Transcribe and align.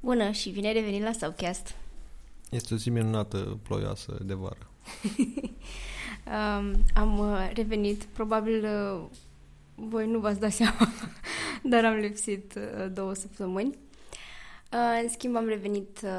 Bună 0.00 0.30
și 0.30 0.50
bine 0.50 0.72
revenit 0.72 1.02
la 1.02 1.12
Subcast. 1.12 1.74
Este 2.50 2.74
o 2.74 2.76
zi 2.76 2.90
minunată, 2.90 3.58
ploioasă, 3.62 4.18
de 4.24 4.34
vară. 4.34 4.66
um, 6.26 6.84
am 6.94 7.18
uh, 7.18 7.50
revenit, 7.54 8.04
probabil 8.04 8.64
uh, 8.64 9.04
voi 9.74 10.06
nu 10.06 10.18
v-ați 10.18 10.40
dat 10.40 10.52
seama, 10.60 10.92
dar 11.62 11.84
am 11.84 11.94
lipsit 11.94 12.54
uh, 12.54 12.92
două 12.92 13.14
săptămâni. 13.14 13.68
Uh, 14.72 15.00
în 15.02 15.08
schimb, 15.08 15.36
am 15.36 15.46
revenit 15.46 16.00
uh, 16.02 16.10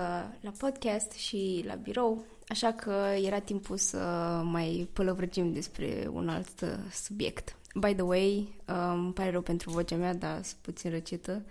la 0.42 0.52
podcast 0.58 1.12
și 1.12 1.64
la 1.68 1.74
birou, 1.76 2.24
așa 2.48 2.72
că 2.72 2.94
era 3.24 3.40
timpul 3.40 3.78
să 3.78 3.98
mai 4.44 4.90
pălăvrăgim 4.94 5.54
despre 5.54 6.10
un 6.12 6.30
alt 6.30 6.62
uh, 6.62 6.70
subiect. 6.92 7.56
By 7.76 7.94
the 7.94 8.02
way, 8.02 8.54
uh, 8.68 8.92
îmi 8.94 9.14
pare 9.14 9.32
rău 9.32 9.42
pentru 9.42 9.70
vocea 9.70 9.96
mea, 9.96 10.14
dar 10.14 10.44
sunt 10.44 10.60
puțin 10.62 10.90
răcită 10.90 11.42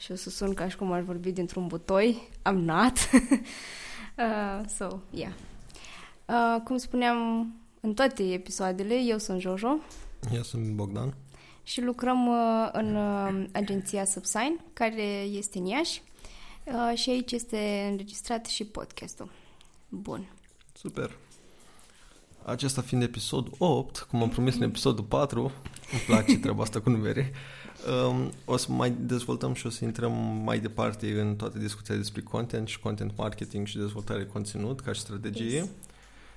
și 0.00 0.12
o 0.12 0.14
să 0.14 0.30
sun 0.30 0.54
ca 0.54 0.68
și 0.68 0.76
cum 0.76 0.92
ar 0.92 1.00
vorbi 1.00 1.32
dintr-un 1.32 1.66
butoi. 1.66 2.28
I'm 2.50 2.54
not. 2.54 2.92
uh, 4.18 4.68
so, 4.76 4.98
yeah. 5.10 5.32
Uh, 6.26 6.60
cum 6.64 6.76
spuneam 6.76 7.46
în 7.80 7.94
toate 7.94 8.22
episoadele, 8.22 8.94
eu 8.94 9.18
sunt 9.18 9.40
Jojo. 9.40 9.78
Eu 10.34 10.42
sunt 10.42 10.70
Bogdan. 10.70 11.14
Și 11.62 11.80
lucrăm 11.82 12.26
uh, 12.26 12.68
în 12.72 12.96
uh, 12.96 13.44
agenția 13.52 14.04
Subsign, 14.04 14.60
care 14.72 15.02
este 15.22 15.58
în 15.58 15.64
Iași. 15.64 16.02
Uh, 16.64 16.98
și 16.98 17.10
aici 17.10 17.32
este 17.32 17.86
înregistrat 17.90 18.46
și 18.46 18.64
podcastul. 18.64 19.30
Bun. 19.88 20.32
Super. 20.72 21.16
Acesta 22.44 22.80
fiind 22.82 23.02
episod 23.02 23.48
8, 23.58 23.98
cum 23.98 24.22
am 24.22 24.28
promis 24.28 24.54
în 24.54 24.62
episodul 24.62 25.04
4, 25.04 25.40
îmi 25.92 26.00
place 26.06 26.38
treaba 26.38 26.62
asta 26.62 26.80
cu 26.80 26.90
numere, 26.90 27.32
um, 28.08 28.32
o 28.44 28.56
să 28.56 28.72
mai 28.72 28.90
dezvoltăm 29.00 29.54
și 29.54 29.66
o 29.66 29.70
să 29.70 29.84
intrăm 29.84 30.12
mai 30.44 30.58
departe 30.58 31.20
în 31.20 31.36
toate 31.36 31.58
discuția 31.58 31.94
despre 31.94 32.20
content 32.20 32.68
și 32.68 32.80
content 32.80 33.12
marketing 33.16 33.66
și 33.66 33.76
dezvoltare 33.76 34.24
conținut 34.24 34.80
ca 34.80 34.92
și 34.92 35.00
strategie. 35.00 35.56
Yes. 35.56 35.66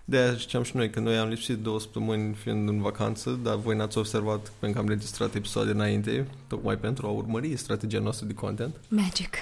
De 0.06 0.18
aia 0.18 0.34
ziceam 0.34 0.64
și 0.64 0.76
noi 0.76 0.90
că 0.90 1.00
noi 1.00 1.18
am 1.18 1.30
lipsit 1.30 1.58
două 1.58 1.80
săptămâni 1.80 2.34
fiind 2.34 2.70
în 2.70 2.82
vacanță, 2.82 3.40
dar 3.44 3.56
voi 3.56 3.76
n-ați 3.76 3.98
observat 3.98 4.50
pentru 4.60 4.80
că 4.80 4.86
am 4.86 4.92
registrat 4.92 5.36
episoade 5.36 5.72
înainte, 5.72 6.28
tocmai 6.48 6.78
pentru 6.78 7.08
a 7.08 7.10
urmări 7.10 7.56
strategia 7.56 8.00
noastră 8.00 8.26
de 8.26 8.34
content. 8.34 8.76
Magic. 8.88 9.36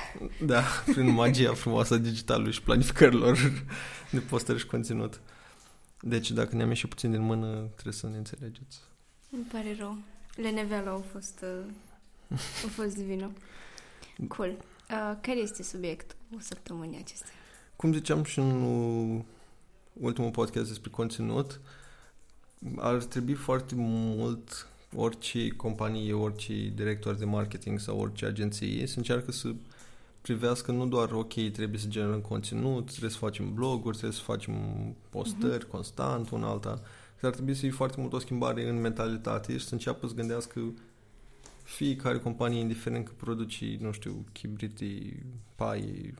Da, 0.45 0.63
prin 0.85 1.09
magia 1.09 1.53
frumoasă 1.53 1.93
a 1.93 1.97
digitalului 1.97 2.51
și 2.51 2.61
planificărilor 2.61 3.63
de 4.11 4.19
postări 4.19 4.59
și 4.59 4.65
conținut. 4.65 5.19
Deci 6.01 6.31
dacă 6.31 6.55
ne-am 6.55 6.69
ieșit 6.69 6.89
puțin 6.89 7.11
din 7.11 7.21
mână, 7.21 7.47
trebuie 7.73 7.93
să 7.93 8.07
ne 8.07 8.17
înțelegeți. 8.17 8.79
Îmi 9.31 9.45
pare 9.51 9.75
rău. 9.79 9.97
Lenevele 10.35 10.89
au 10.89 11.05
fost, 11.11 11.43
uh, 11.43 11.71
au 12.63 12.69
fost 12.69 12.95
divină. 12.95 13.31
Cool. 14.27 14.49
Uh, 14.49 15.17
care 15.21 15.37
este 15.37 15.63
subiectul 15.63 16.17
săptămânii 16.39 16.99
acestea? 16.99 17.31
Cum 17.75 17.93
ziceam 17.93 18.23
și 18.23 18.39
în 18.39 19.23
ultimul 19.93 20.31
podcast 20.31 20.67
despre 20.67 20.89
conținut, 20.89 21.59
ar 22.77 23.03
trebui 23.03 23.33
foarte 23.33 23.75
mult 23.75 24.67
orice 24.95 25.47
companie, 25.47 26.13
orice 26.13 26.71
director 26.75 27.15
de 27.15 27.25
marketing 27.25 27.79
sau 27.79 27.99
orice 27.99 28.25
agenție 28.25 28.87
să 28.87 28.97
încearcă 28.97 29.31
să 29.31 29.53
privească 30.21 30.71
nu 30.71 30.87
doar, 30.87 31.11
ok, 31.11 31.33
trebuie 31.33 31.79
să 31.79 31.87
generăm 31.87 32.19
conținut, 32.19 32.85
trebuie 32.85 33.09
să 33.09 33.17
facem 33.17 33.53
bloguri, 33.53 33.97
trebuie 33.97 34.17
să 34.17 34.23
facem 34.23 34.53
postări 35.09 35.65
uh-huh. 35.65 35.69
constant, 35.69 36.29
una 36.29 36.49
alta. 36.49 36.81
Dar 37.19 37.29
ar 37.29 37.35
trebui 37.35 37.53
să 37.53 37.59
fie 37.59 37.71
foarte 37.71 37.99
mult 37.99 38.13
o 38.13 38.19
schimbare 38.19 38.69
în 38.69 38.81
mentalitate 38.81 39.57
și 39.57 39.65
să 39.65 39.73
înceapă 39.73 40.07
să 40.07 40.13
gândească 40.13 40.73
fiecare 41.71 42.17
companie, 42.17 42.59
indiferent 42.59 43.05
că 43.05 43.11
produce, 43.17 43.77
nu 43.79 43.91
știu, 43.91 44.25
chibriti, 44.31 45.15
pai, 45.55 46.13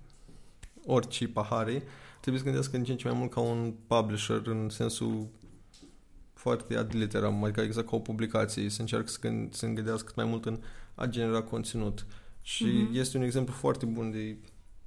orice 0.85 1.27
pahare, 1.27 1.83
trebuie 2.19 2.41
să 2.41 2.47
gândească 2.47 2.77
în 2.77 2.83
ce 2.83 2.91
în 2.91 2.97
ce 2.97 3.07
mai 3.07 3.17
mult 3.17 3.31
ca 3.31 3.39
un 3.39 3.73
publisher 3.87 4.41
în 4.45 4.69
sensul 4.69 5.27
foarte 6.33 6.75
ad 6.75 6.95
literam, 6.95 7.43
adică 7.43 7.61
exact 7.61 7.89
ca 7.89 7.95
o 7.95 7.99
publicație, 7.99 8.69
să 8.69 8.81
încearcă 8.81 9.07
să, 9.07 9.17
gând, 9.21 9.53
să 9.53 9.67
gândească 9.67 10.05
cât 10.05 10.15
mai 10.15 10.25
mult 10.25 10.45
în 10.45 10.59
a 10.95 11.05
genera 11.05 11.41
conținut. 11.41 12.05
Și 12.41 12.65
uh-huh. 12.65 12.95
este 12.95 13.17
un 13.17 13.23
exemplu 13.23 13.53
foarte 13.53 13.85
bun 13.85 14.11
de 14.11 14.37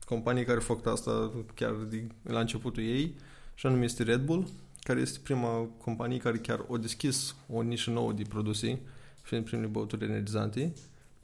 companie 0.05 0.45
care 0.45 0.59
fac 0.59 0.87
asta 0.87 1.33
chiar 1.55 1.73
de, 1.73 2.07
la 2.23 2.41
începutul 2.41 2.83
ei, 2.83 3.15
și 3.55 3.67
anume 3.67 3.85
este 3.85 4.03
Red 4.03 4.25
Bull, 4.25 4.49
care 4.81 5.01
este 5.01 5.19
prima 5.23 5.69
companie 5.79 6.19
care 6.19 6.39
chiar 6.39 6.67
a 6.73 6.77
deschis 6.77 7.35
o 7.49 7.63
nișă 7.63 7.91
nouă 7.91 8.13
de 8.13 8.23
produse, 8.29 8.81
fiind 9.25 9.45
primele 9.45 9.69
băuturi 9.69 10.05
energizante. 10.05 10.73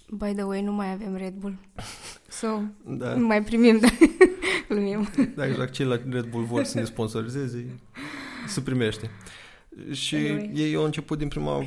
By 0.09 0.33
the 0.33 0.43
way, 0.43 0.63
nu 0.63 0.73
mai 0.73 0.93
avem 0.93 1.17
Red 1.17 1.35
Bull. 1.35 1.55
So, 2.29 2.47
da. 2.87 3.15
nu 3.15 3.27
mai 3.27 3.43
primim, 3.43 3.79
dar 3.79 3.91
glumim. 4.69 5.09
Da, 5.37 5.47
exact. 5.47 5.73
Cei 5.73 5.87
la 5.87 6.01
Red 6.09 6.31
Bull 6.31 6.45
vor 6.45 6.65
să 6.65 6.79
ne 6.79 6.85
sponsorizeze, 6.85 7.81
se 8.47 8.61
primește. 8.61 9.11
Și 9.93 10.15
anyway. 10.15 10.51
ei 10.55 10.75
au 10.75 10.85
început 10.85 11.19
din 11.19 11.29
prima... 11.29 11.67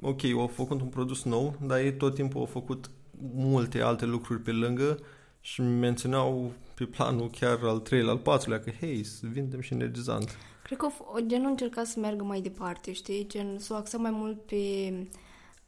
Ok, 0.00 0.24
au 0.24 0.46
făcut 0.46 0.80
un 0.80 0.86
produs 0.86 1.22
nou, 1.22 1.56
dar 1.66 1.78
ei 1.78 1.96
tot 1.96 2.14
timpul 2.14 2.40
au 2.40 2.46
făcut 2.46 2.90
multe 3.34 3.80
alte 3.80 4.04
lucruri 4.04 4.40
pe 4.40 4.50
lângă 4.50 4.98
și 5.40 5.60
menționau 5.60 6.52
pe 6.74 6.84
planul 6.84 7.30
chiar 7.30 7.58
al 7.62 7.78
treilea, 7.78 8.10
al 8.10 8.18
patrulea, 8.18 8.60
că 8.60 8.70
hei, 8.80 9.04
să 9.04 9.26
vindem 9.32 9.60
și 9.60 9.72
energizant. 9.72 10.36
Cred 10.62 10.78
că 10.78 10.88
gen 11.26 11.42
nu 11.42 11.48
încerca 11.48 11.84
să 11.84 12.00
meargă 12.00 12.24
mai 12.24 12.40
departe, 12.40 12.92
știi? 12.92 13.26
Gen 13.28 13.58
să 13.58 13.72
o 13.72 13.76
axa 13.76 13.98
mai 13.98 14.10
mult 14.10 14.42
pe 14.42 14.56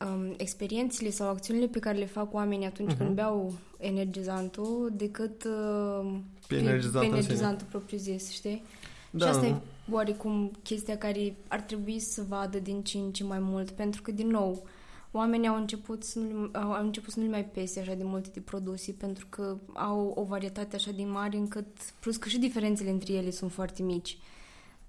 um, 0.07 0.35
experiențele 0.37 1.11
sau 1.11 1.29
acțiunile 1.29 1.67
pe 1.67 1.79
care 1.79 1.99
le 1.99 2.07
fac 2.07 2.35
oamenii 2.35 2.67
atunci 2.67 2.93
uh-huh. 2.93 2.99
când 2.99 3.15
beau 3.15 3.55
energizantul 3.79 4.93
decât 4.97 5.45
uh, 5.45 6.19
pe, 6.47 6.57
energizantul, 6.57 7.11
pe 7.11 7.17
energizantul 7.17 7.67
propriu-zis, 7.71 8.31
știi? 8.31 8.63
Da. 9.11 9.25
Și 9.25 9.31
asta 9.31 9.47
e 9.47 9.55
oarecum 9.91 10.51
chestia 10.63 10.99
care 10.99 11.37
ar 11.49 11.61
trebui 11.61 11.99
să 11.99 12.25
vadă 12.29 12.59
din 12.59 12.83
ce 12.83 12.99
în 12.99 13.13
ce 13.13 13.25
mai 13.25 13.39
mult, 13.39 13.71
pentru 13.71 14.03
că, 14.03 14.11
din 14.11 14.27
nou, 14.27 14.67
oamenii 15.11 15.49
au 15.49 15.57
început 15.57 16.05
să 16.05 16.19
nu, 16.19 16.51
au 16.53 16.85
început 16.85 17.13
să 17.13 17.21
nu 17.21 17.31
mai 17.31 17.45
pese 17.45 17.81
așa 17.81 17.95
de 17.95 18.05
multe 18.05 18.29
de 18.33 18.41
produse 18.41 18.93
pentru 18.93 19.27
că 19.29 19.57
au 19.73 20.13
o 20.17 20.25
varietate 20.25 20.77
așa 20.77 20.91
de 20.91 21.05
mare 21.05 21.37
încât, 21.37 21.67
plus 22.01 22.17
că 22.17 22.29
și 22.29 22.39
diferențele 22.39 22.91
între 22.91 23.13
ele 23.13 23.31
sunt 23.31 23.53
foarte 23.53 23.83
mici. 23.83 24.19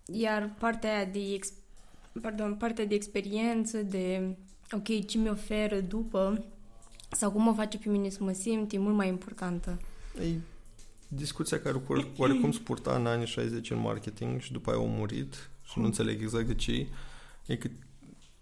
Iar 0.06 0.54
partea 0.60 0.96
aia 0.96 1.06
de, 1.06 1.20
ex, 1.34 1.52
pardon, 2.22 2.56
partea 2.56 2.86
de 2.86 2.96
experiență, 2.96 3.78
de 3.78 4.36
ok, 4.72 5.06
ce 5.06 5.18
mi 5.18 5.30
oferă 5.30 5.80
după 5.80 6.44
sau 7.12 7.32
cum 7.32 7.44
mă 7.44 7.54
face 7.54 7.78
pe 7.78 7.90
mine 7.90 8.10
să 8.10 8.24
mă 8.24 8.32
simt, 8.32 8.74
e 8.74 8.78
mult 8.78 8.96
mai 8.96 9.08
importantă. 9.08 9.80
Ei, 10.20 10.42
discuția 11.08 11.60
care 11.60 11.82
oarecum 12.18 12.52
spurta 12.52 12.96
în 12.96 13.06
anii 13.06 13.28
60 13.28 13.72
în 13.72 13.80
marketing 13.80 14.42
și 14.42 14.52
după 14.52 14.70
aia 14.70 14.80
au 14.80 14.88
murit 14.88 15.50
și 15.64 15.80
nu 15.80 15.86
înțeleg 15.86 16.22
exact 16.22 16.48
de 16.48 16.56
ce, 16.56 16.88
e 17.46 17.56
că 17.56 17.70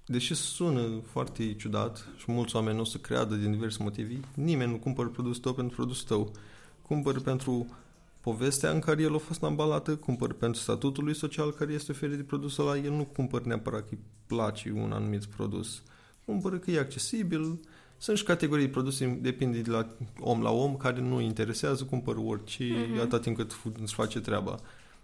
deși 0.05 0.33
sună 0.33 1.01
foarte 1.11 1.53
ciudat 1.53 2.07
și 2.17 2.31
mulți 2.31 2.55
oameni 2.55 2.75
nu 2.75 2.81
o 2.81 2.85
să 2.85 2.97
creadă 2.97 3.35
din 3.35 3.51
diverse 3.51 3.83
motive, 3.83 4.19
nimeni 4.33 4.71
nu 4.71 4.77
cumpără 4.77 5.07
produsul 5.07 5.41
tău 5.41 5.53
pentru 5.53 5.75
produsul 5.75 6.07
tău. 6.07 6.31
Cumpără 6.81 7.19
pentru 7.19 7.67
povestea 8.21 8.71
în 8.71 8.79
care 8.79 9.01
el 9.01 9.15
a 9.15 9.17
fost 9.17 9.43
ambalată, 9.43 9.95
cumpăr 9.95 10.33
pentru 10.33 10.61
statutul 10.61 11.03
lui 11.03 11.15
social 11.15 11.51
care 11.51 11.73
este 11.73 11.91
oferit 11.91 12.15
de 12.15 12.23
produsul 12.23 12.67
ăla, 12.67 12.77
el 12.77 12.91
nu 12.91 13.05
cumpăr 13.05 13.41
neapărat 13.41 13.81
că 13.81 13.87
îi 13.91 13.99
place 14.27 14.71
un 14.71 14.91
anumit 14.91 15.25
produs. 15.25 15.81
Cumpără 16.27 16.57
că 16.57 16.71
e 16.71 16.79
accesibil, 16.79 17.59
sunt 17.97 18.17
și 18.17 18.23
categorii 18.23 18.65
de 18.65 18.71
produse, 18.71 19.19
depinde 19.21 19.61
de 19.61 19.71
la 19.71 19.87
om 20.19 20.41
la 20.41 20.51
om, 20.51 20.75
care 20.75 21.01
nu 21.01 21.21
interesează, 21.21 21.83
cumpără 21.83 22.19
orice, 22.19 22.63
uh-huh. 22.63 23.01
atât 23.01 23.21
timp 23.21 23.35
cât 23.35 23.55
îți 23.81 23.93
face 23.93 24.19
treaba. 24.19 24.59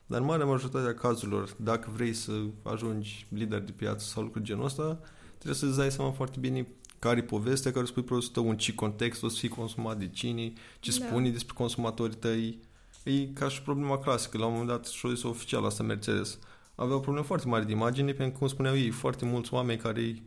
Dar 0.05 0.19
în 0.19 0.25
marea 0.25 0.45
majoritate 0.45 0.87
a 0.87 0.93
cazurilor, 0.93 1.55
dacă 1.57 1.91
vrei 1.93 2.13
să 2.13 2.31
ajungi 2.63 3.27
lider 3.29 3.59
de 3.59 3.71
piață 3.71 4.05
sau 4.05 4.23
lucruri 4.23 4.45
genul 4.45 4.65
ăsta, 4.65 4.99
trebuie 5.37 5.59
să-ți 5.59 5.77
dai 5.77 5.91
seama 5.91 6.11
foarte 6.11 6.39
bine 6.39 6.67
care 6.99 7.19
e 7.19 7.23
povestea 7.23 7.71
care 7.71 7.85
spui 7.85 8.03
produsul 8.03 8.31
tău, 8.31 8.49
în 8.49 8.57
ce 8.57 8.75
context 8.75 9.23
o 9.23 9.27
să 9.27 9.37
fie 9.39 9.49
consumat 9.49 9.97
de 9.97 10.07
cine, 10.07 10.53
ce 10.79 10.99
da. 10.99 11.05
spune 11.05 11.29
despre 11.29 11.53
consumatorii 11.57 12.15
tăi. 12.15 12.59
E 13.03 13.27
ca 13.27 13.47
și 13.47 13.61
problema 13.61 13.97
clasică. 13.97 14.37
La 14.37 14.45
un 14.45 14.51
moment 14.51 14.69
dat, 14.69 14.85
și 14.85 15.05
o 15.23 15.29
oficial 15.29 15.65
asta 15.65 15.83
Mercedes. 15.83 16.39
Avea 16.75 16.95
o 16.95 16.99
problemă 16.99 17.25
foarte 17.25 17.47
mare 17.47 17.63
de 17.63 17.71
imagine, 17.71 18.11
pentru 18.11 18.31
că, 18.31 18.37
cum 18.37 18.47
spuneau 18.47 18.77
ei, 18.77 18.89
foarte 18.89 19.25
mulți 19.25 19.53
oameni 19.53 19.79
care 19.79 20.23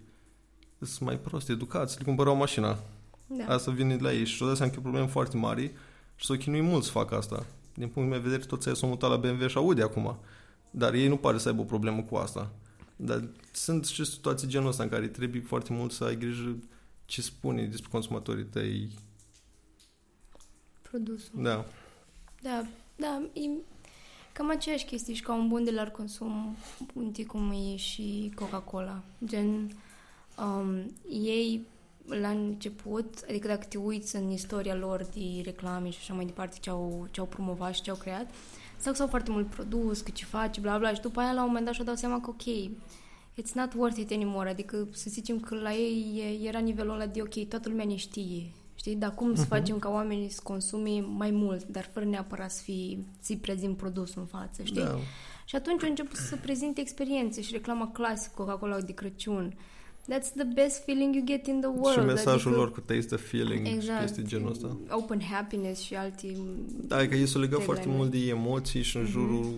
sunt 0.80 1.00
mai 1.00 1.18
prost 1.18 1.48
educați, 1.48 1.98
le 1.98 2.04
cumpărau 2.04 2.36
mașina. 2.36 2.78
Da. 3.26 3.44
Asta 3.44 3.70
vine 3.70 3.96
de 3.96 4.02
la 4.02 4.12
ei 4.12 4.24
și 4.24 4.42
o 4.42 4.54
seama 4.54 4.70
că 4.70 4.76
e 4.76 4.78
o 4.78 4.82
problemă 4.82 5.06
foarte 5.06 5.36
mare 5.36 5.72
și 6.16 6.26
s-o 6.26 6.34
chinui 6.34 6.60
mulți 6.60 6.86
să 6.86 6.92
facă 6.92 7.16
asta. 7.16 7.46
Din 7.74 7.88
punctul 7.88 8.04
meu 8.04 8.18
de 8.18 8.28
vedere, 8.28 8.46
toți 8.46 8.78
s-au 8.78 8.88
mutat 8.88 9.10
la 9.10 9.16
BMW 9.16 9.46
și 9.46 9.56
Audi 9.56 9.82
acum. 9.82 10.16
Dar 10.70 10.94
ei 10.94 11.08
nu 11.08 11.16
pare 11.16 11.38
să 11.38 11.48
aibă 11.48 11.60
o 11.60 11.64
problemă 11.64 12.02
cu 12.02 12.16
asta. 12.16 12.50
Dar 12.96 13.28
sunt 13.52 13.86
și 13.86 14.04
situații 14.04 14.48
genul 14.48 14.68
ăsta 14.68 14.82
în 14.82 14.88
care 14.88 15.08
trebuie 15.08 15.42
foarte 15.42 15.72
mult 15.72 15.92
să 15.92 16.04
ai 16.04 16.16
grijă 16.16 16.56
ce 17.04 17.22
spune 17.22 17.66
despre 17.66 17.88
consumatorii 17.90 18.44
tăi. 18.44 18.88
Produsul. 20.82 21.42
Da. 21.42 21.64
Da, 22.42 22.66
da, 22.96 23.22
e 23.32 23.40
cam 24.32 24.50
aceeași 24.50 24.84
chestie 24.84 25.14
și 25.14 25.22
ca 25.22 25.34
un 25.34 25.48
bun 25.48 25.64
de 25.64 25.70
larg 25.70 25.92
consum, 25.92 26.56
unti 26.94 27.24
cum 27.24 27.50
e 27.50 27.76
și 27.76 28.32
Coca-Cola. 28.34 29.02
Gen, 29.24 29.70
um, 30.38 30.92
ei 31.10 31.66
la 32.08 32.28
început, 32.28 33.24
adică 33.28 33.48
dacă 33.48 33.66
te 33.68 33.78
uiți 33.78 34.16
în 34.16 34.30
istoria 34.30 34.74
lor 34.74 35.06
de 35.14 35.40
reclame 35.44 35.90
și 35.90 35.98
așa 36.00 36.14
mai 36.14 36.24
departe, 36.24 36.56
ce 36.60 36.70
au, 36.70 37.08
ce 37.10 37.20
au 37.20 37.26
promovat 37.26 37.74
și 37.74 37.82
ce 37.82 37.90
au 37.90 37.96
creat, 37.96 38.30
sau 38.76 38.92
că 38.92 38.98
s-au 38.98 39.06
foarte 39.06 39.30
mult 39.30 39.46
produs, 39.46 40.00
că 40.00 40.10
ce 40.10 40.24
face, 40.24 40.60
bla 40.60 40.78
bla, 40.78 40.94
și 40.94 41.00
după 41.00 41.20
aia 41.20 41.32
la 41.32 41.40
un 41.40 41.46
moment 41.46 41.64
dat 41.64 41.74
și-au 41.74 41.86
dat 41.86 41.98
seama 41.98 42.20
că 42.20 42.30
ok, 42.30 42.72
it's 43.40 43.52
not 43.54 43.74
worth 43.74 43.98
it 43.98 44.12
anymore, 44.12 44.48
adică 44.48 44.88
să 44.90 45.10
zicem 45.10 45.40
că 45.40 45.54
la 45.54 45.72
ei 45.72 46.42
era 46.44 46.58
nivelul 46.58 46.94
ăla 46.94 47.06
de 47.06 47.22
ok, 47.22 47.48
toată 47.48 47.68
lumea 47.68 47.84
ne 47.84 47.96
știe, 47.96 48.50
știi, 48.74 48.96
dar 48.96 49.14
cum 49.14 49.32
uh-huh. 49.32 49.36
să 49.36 49.40
mhm. 49.40 49.50
facem 49.50 49.78
ca 49.78 49.88
oamenii 49.88 50.28
să 50.28 50.40
consume 50.42 51.00
mai 51.00 51.30
mult, 51.30 51.66
dar 51.66 51.88
fără 51.92 52.04
neapărat 52.04 52.50
să 52.50 52.62
fii, 52.62 53.06
să-i 53.20 53.36
prezint 53.36 53.76
produsul 53.76 54.20
în 54.20 54.26
față, 54.26 54.62
știi? 54.62 54.82
Da. 54.82 54.98
Și 55.44 55.56
atunci 55.56 55.82
au 55.82 55.88
început 55.88 56.16
să 56.16 56.36
prezinte 56.36 56.80
experiențe 56.80 57.42
și 57.42 57.52
reclama 57.52 57.90
clasică 57.90 58.32
Coca-Cola 58.36 58.80
de 58.80 58.92
Crăciun. 58.92 59.54
That's 60.10 60.30
the 60.34 60.44
best 60.54 60.84
feeling 60.84 61.14
you 61.14 61.24
get 61.24 61.46
in 61.46 61.60
the 61.60 61.68
world. 61.68 61.98
Și 61.98 62.06
mesajul 62.06 62.50
adică, 62.50 62.56
lor 62.56 62.72
cu 62.72 62.80
taste 62.80 63.16
the 63.16 63.16
feeling 63.16 63.66
exact, 63.66 64.00
chestii 64.00 64.24
genul 64.24 64.50
ăsta. 64.50 64.76
Open 64.90 65.20
happiness 65.20 65.80
și 65.80 65.94
alte... 65.94 66.36
Da, 66.86 67.06
că 67.06 67.14
ei 67.14 67.26
s-au 67.26 67.40
legat 67.40 67.62
foarte 67.62 67.88
mult 67.88 68.10
de 68.10 68.18
emoții 68.18 68.82
și 68.82 68.96
în 68.96 69.02
mm-hmm. 69.02 69.10
jurul... 69.10 69.54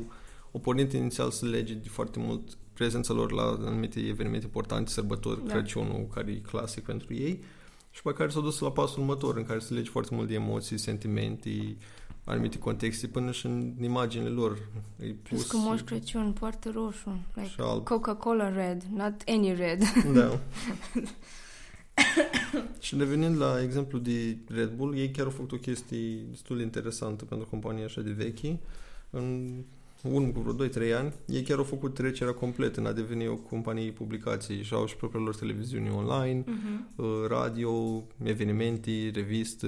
O 0.52 0.58
pornit 0.58 0.92
inițial 0.92 1.30
să 1.30 1.46
lege 1.46 1.74
de 1.74 1.88
foarte 1.88 2.18
mult 2.18 2.42
prezența 2.72 3.12
lor 3.12 3.32
la 3.32 3.42
anumite 3.42 4.00
evenimente 4.00 4.44
importante, 4.44 4.90
sărbători, 4.90 5.46
da. 5.46 5.52
Crăciunul, 5.52 6.06
care 6.14 6.30
e 6.30 6.34
clasic 6.34 6.84
pentru 6.84 7.14
ei, 7.14 7.42
și 7.90 8.02
pe 8.02 8.12
care 8.12 8.30
s-au 8.30 8.42
dus 8.42 8.58
la 8.58 8.70
pasul 8.70 9.00
următor, 9.00 9.36
în 9.36 9.44
care 9.44 9.58
se 9.58 9.74
lege 9.74 9.90
foarte 9.90 10.14
mult 10.14 10.28
de 10.28 10.34
emoții, 10.34 10.78
sentimente, 10.78 11.76
anumite 12.28 12.58
contexte 12.58 13.06
până 13.06 13.30
și 13.30 13.46
în 13.46 13.72
imaginile 13.80 14.30
lor. 14.30 14.58
E 15.00 15.06
plus 15.06 15.46
că 15.46 15.56
Moș 15.56 15.80
Crăciun 15.80 16.32
poartă 16.32 16.70
roșu. 16.74 17.18
Like 17.34 17.82
Coca-Cola 17.84 18.48
red, 18.48 18.82
not 18.94 19.22
any 19.26 19.54
red. 19.54 19.82
Da. 20.14 20.38
și 22.80 22.96
revenind 22.98 23.36
la 23.36 23.62
exemplu 23.62 23.98
de 23.98 24.36
Red 24.48 24.72
Bull, 24.76 24.96
ei 24.96 25.10
chiar 25.10 25.24
au 25.24 25.30
făcut 25.30 25.52
o 25.52 25.56
chestie 25.56 26.16
destul 26.30 26.56
de 26.56 26.62
interesantă 26.62 27.24
pentru 27.24 27.46
compania 27.50 27.84
așa 27.84 28.00
de 28.00 28.10
vechi. 28.10 28.58
În 29.10 29.50
un 30.02 30.32
cu 30.32 30.40
vreo 30.40 30.68
2-3 30.68 30.94
ani, 30.98 31.12
ei 31.26 31.42
chiar 31.42 31.58
au 31.58 31.64
făcut 31.64 31.94
trecerea 31.94 32.32
completă 32.32 32.80
în 32.80 32.86
a 32.86 32.92
deveni 32.92 33.28
o 33.28 33.34
companie 33.34 33.90
publicații 33.90 34.62
și 34.62 34.74
au 34.74 34.86
și 34.86 34.96
propriile 34.96 35.26
lor 35.26 35.36
televiziuni 35.36 35.90
online, 35.90 36.44
uh-huh. 36.44 37.28
radio, 37.28 38.02
evenimente, 38.24 39.10
revistă, 39.14 39.66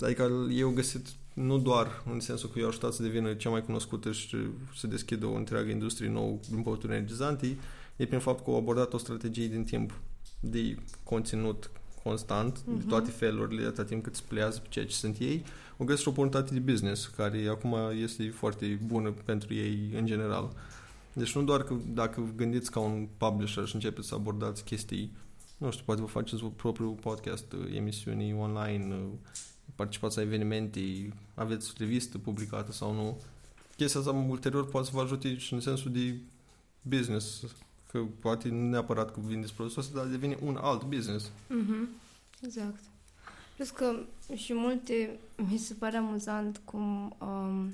Adică 0.00 0.46
eu 0.50 0.70
găsit 0.70 1.06
nu 1.34 1.58
doar 1.58 2.02
în 2.12 2.20
sensul 2.20 2.48
că 2.48 2.58
eu 2.58 2.66
ajutat 2.66 2.92
să 2.92 3.02
devină 3.02 3.34
cea 3.34 3.50
mai 3.50 3.64
cunoscută 3.64 4.12
și 4.12 4.36
să 4.76 4.86
deschidă 4.86 5.26
o 5.26 5.34
întreagă 5.34 5.70
industrie 5.70 6.08
nouă 6.08 6.38
din 6.48 6.62
păuturi 6.62 6.92
energizante, 6.92 7.58
e 7.96 8.06
prin 8.06 8.18
fapt 8.18 8.44
că 8.44 8.50
au 8.50 8.56
abordat 8.56 8.92
o 8.92 8.98
strategie 8.98 9.46
din 9.46 9.64
timp 9.64 10.00
de 10.40 10.76
conținut 11.02 11.70
constant, 12.02 12.58
uh-huh. 12.58 12.64
de 12.64 12.72
mhm. 12.72 12.88
toate 12.88 13.10
felurile, 13.10 13.66
atâta 13.66 13.84
timp 13.84 14.02
cât 14.02 14.14
splează 14.14 14.58
pe 14.58 14.66
ceea 14.68 14.86
ce 14.86 14.94
sunt 14.94 15.18
ei, 15.18 15.44
o 15.76 15.84
găsesc 15.84 16.06
o 16.06 16.10
oportunitate 16.10 16.54
de 16.54 16.70
business, 16.70 17.06
care 17.06 17.46
acum 17.50 17.76
este 18.02 18.28
foarte 18.28 18.78
bună 18.86 19.10
pentru 19.10 19.54
ei 19.54 19.90
în 19.96 20.06
general. 20.06 20.52
Deci 21.12 21.34
nu 21.34 21.42
doar 21.42 21.62
că 21.62 21.74
dacă 21.94 22.32
gândiți 22.36 22.70
ca 22.70 22.80
un 22.80 23.08
publisher 23.16 23.66
și 23.66 23.74
începeți 23.74 24.08
să 24.08 24.14
abordați 24.14 24.64
chestii, 24.64 25.16
nu 25.56 25.70
știu, 25.70 25.84
poate 25.84 26.00
vă 26.00 26.06
faceți 26.06 26.44
propriul 26.44 26.92
podcast, 26.92 27.54
emisiuni 27.74 28.34
online, 28.34 28.94
participați 29.76 30.16
la 30.16 30.22
evenimente, 30.22 31.12
aveți 31.34 31.72
revistă 31.78 32.18
publicată 32.18 32.72
sau 32.72 32.92
nu. 32.92 33.20
Chestia 33.76 34.00
asta 34.00 34.12
ulterior 34.12 34.68
poate 34.68 34.86
să 34.86 34.92
vă 34.94 35.02
ajute 35.02 35.36
și 35.36 35.52
în 35.52 35.60
sensul 35.60 35.92
de 35.92 36.14
business, 36.82 37.44
că 37.90 37.98
poate 38.20 38.48
nu 38.48 38.68
neapărat 38.68 39.12
că 39.12 39.20
vindeți 39.24 39.54
produsul 39.54 39.82
ăsta, 39.82 39.98
dar 39.98 40.06
devine 40.06 40.36
un 40.42 40.58
alt 40.60 40.82
business. 40.82 41.26
Mm-hmm. 41.26 41.88
Exact. 42.40 42.80
Plus 43.56 43.70
că 43.70 43.96
și 44.34 44.54
multe, 44.54 45.18
mi 45.50 45.58
se 45.58 45.74
pare 45.74 45.96
amuzant 45.96 46.60
cum 46.64 47.16
um, 47.18 47.72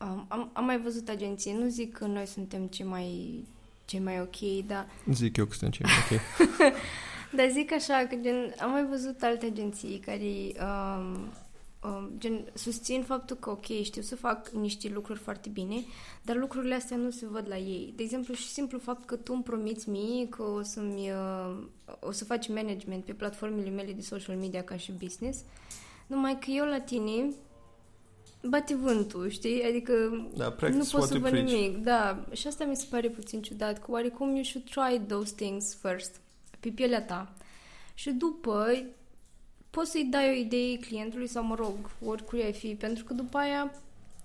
um, 0.00 0.24
am, 0.28 0.50
am 0.52 0.64
mai 0.64 0.80
văzut 0.80 1.08
agenții, 1.08 1.52
nu 1.52 1.68
zic 1.68 1.92
că 1.92 2.06
noi 2.06 2.26
suntem 2.26 2.66
cei 2.66 2.86
mai, 2.86 3.44
cei 3.84 4.00
mai 4.00 4.20
ok, 4.20 4.66
dar... 4.66 4.86
Zic 5.12 5.36
eu 5.36 5.44
că 5.44 5.54
suntem 5.54 5.70
cei 5.70 5.86
mai 5.86 6.18
ok. 6.18 6.74
Dar 7.34 7.48
zic 7.50 7.72
așa, 7.72 8.06
că 8.08 8.16
gen, 8.16 8.54
am 8.60 8.70
mai 8.70 8.86
văzut 8.86 9.22
alte 9.22 9.46
agenții 9.46 9.98
care 9.98 10.52
um, 10.60 11.32
um, 11.90 12.10
gen, 12.18 12.44
susțin 12.54 13.02
faptul 13.02 13.36
că, 13.36 13.50
ok, 13.50 13.64
știu 13.64 14.02
să 14.02 14.16
fac 14.16 14.48
niște 14.48 14.88
lucruri 14.88 15.18
foarte 15.18 15.48
bine, 15.48 15.84
dar 16.22 16.36
lucrurile 16.36 16.74
astea 16.74 16.96
nu 16.96 17.10
se 17.10 17.26
văd 17.26 17.44
la 17.48 17.56
ei. 17.56 17.92
De 17.96 18.02
exemplu, 18.02 18.34
și 18.34 18.48
simplu 18.48 18.78
fapt 18.78 19.04
că 19.04 19.16
tu 19.16 19.32
îmi 19.34 19.42
promiți 19.42 19.88
mie 19.88 20.28
că 20.28 20.42
o, 20.42 20.62
să-mi, 20.62 21.10
uh, 21.10 21.56
o 22.00 22.10
să 22.10 22.24
faci 22.24 22.48
management 22.48 23.04
pe 23.04 23.12
platformele 23.12 23.70
mele 23.70 23.92
de 23.92 24.02
social 24.02 24.36
media 24.36 24.62
ca 24.62 24.76
și 24.76 24.92
business, 24.92 25.40
numai 26.06 26.38
că 26.38 26.50
eu 26.50 26.64
la 26.64 26.80
tine 26.80 27.34
bate 28.42 28.74
vântul, 28.74 29.28
știi? 29.28 29.64
Adică 29.64 29.92
da, 30.36 30.54
nu 30.68 30.84
pot 30.90 31.02
să 31.02 31.18
văd 31.18 31.32
nimic. 31.32 31.76
Da, 31.76 32.24
și 32.32 32.46
asta 32.46 32.64
mi 32.64 32.76
se 32.76 32.86
pare 32.90 33.08
puțin 33.08 33.42
ciudat, 33.42 33.78
că 33.78 33.90
oarecum 33.90 34.34
you 34.34 34.44
should 34.44 34.68
try 34.70 35.00
those 35.06 35.34
things 35.34 35.78
first 35.82 36.20
pe 36.60 36.68
pielea 36.68 37.02
ta. 37.02 37.32
Și 37.94 38.10
după 38.10 38.82
poți 39.70 39.90
să-i 39.90 40.08
dai 40.10 40.28
o 40.28 40.32
idee 40.32 40.78
clientului 40.78 41.26
sau, 41.26 41.44
mă 41.44 41.54
rog, 41.54 41.74
oricui 42.04 42.42
ai 42.42 42.52
fi, 42.52 42.74
pentru 42.74 43.04
că 43.04 43.14
după 43.14 43.38
aia 43.38 43.72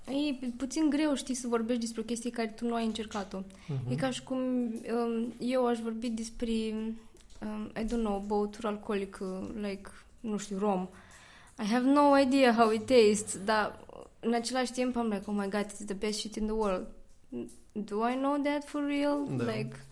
e 0.07 0.47
puțin 0.57 0.89
greu, 0.89 1.15
știi, 1.15 1.33
să 1.33 1.47
vorbești 1.47 1.81
despre 1.81 2.01
o 2.01 2.03
chestie 2.03 2.29
care 2.29 2.47
tu 2.47 2.67
nu 2.67 2.73
ai 2.73 2.85
încercat-o. 2.85 3.41
Uh-huh. 3.41 3.91
E 3.91 3.95
ca 3.95 4.09
și 4.09 4.23
cum 4.23 4.39
um, 4.39 5.33
eu 5.39 5.67
aș 5.67 5.79
vorbi 5.79 6.09
despre, 6.09 6.51
um, 7.41 7.71
I 7.81 7.85
don't 7.85 8.03
know, 8.03 8.23
băutură 8.27 8.67
alcoolică, 8.67 9.51
like, 9.61 9.89
nu 10.19 10.37
știu, 10.37 10.57
rom. 10.57 10.87
I 11.59 11.65
have 11.65 11.85
no 11.85 12.19
idea 12.19 12.53
how 12.53 12.71
it 12.71 12.85
tastes, 12.85 13.37
dar 13.45 13.79
în 14.19 14.33
același 14.33 14.71
timp 14.71 14.95
am 14.95 15.07
like, 15.07 15.23
oh 15.25 15.35
my 15.37 15.49
god, 15.49 15.65
it's 15.65 15.85
the 15.85 15.93
best 15.93 16.19
shit 16.19 16.35
in 16.35 16.43
the 16.43 16.53
world. 16.53 16.87
Do 17.71 18.09
I 18.09 18.15
know 18.15 18.37
that 18.37 18.65
for 18.65 18.85
real? 18.85 19.27
Da. 19.37 19.43
Like, 19.43 19.85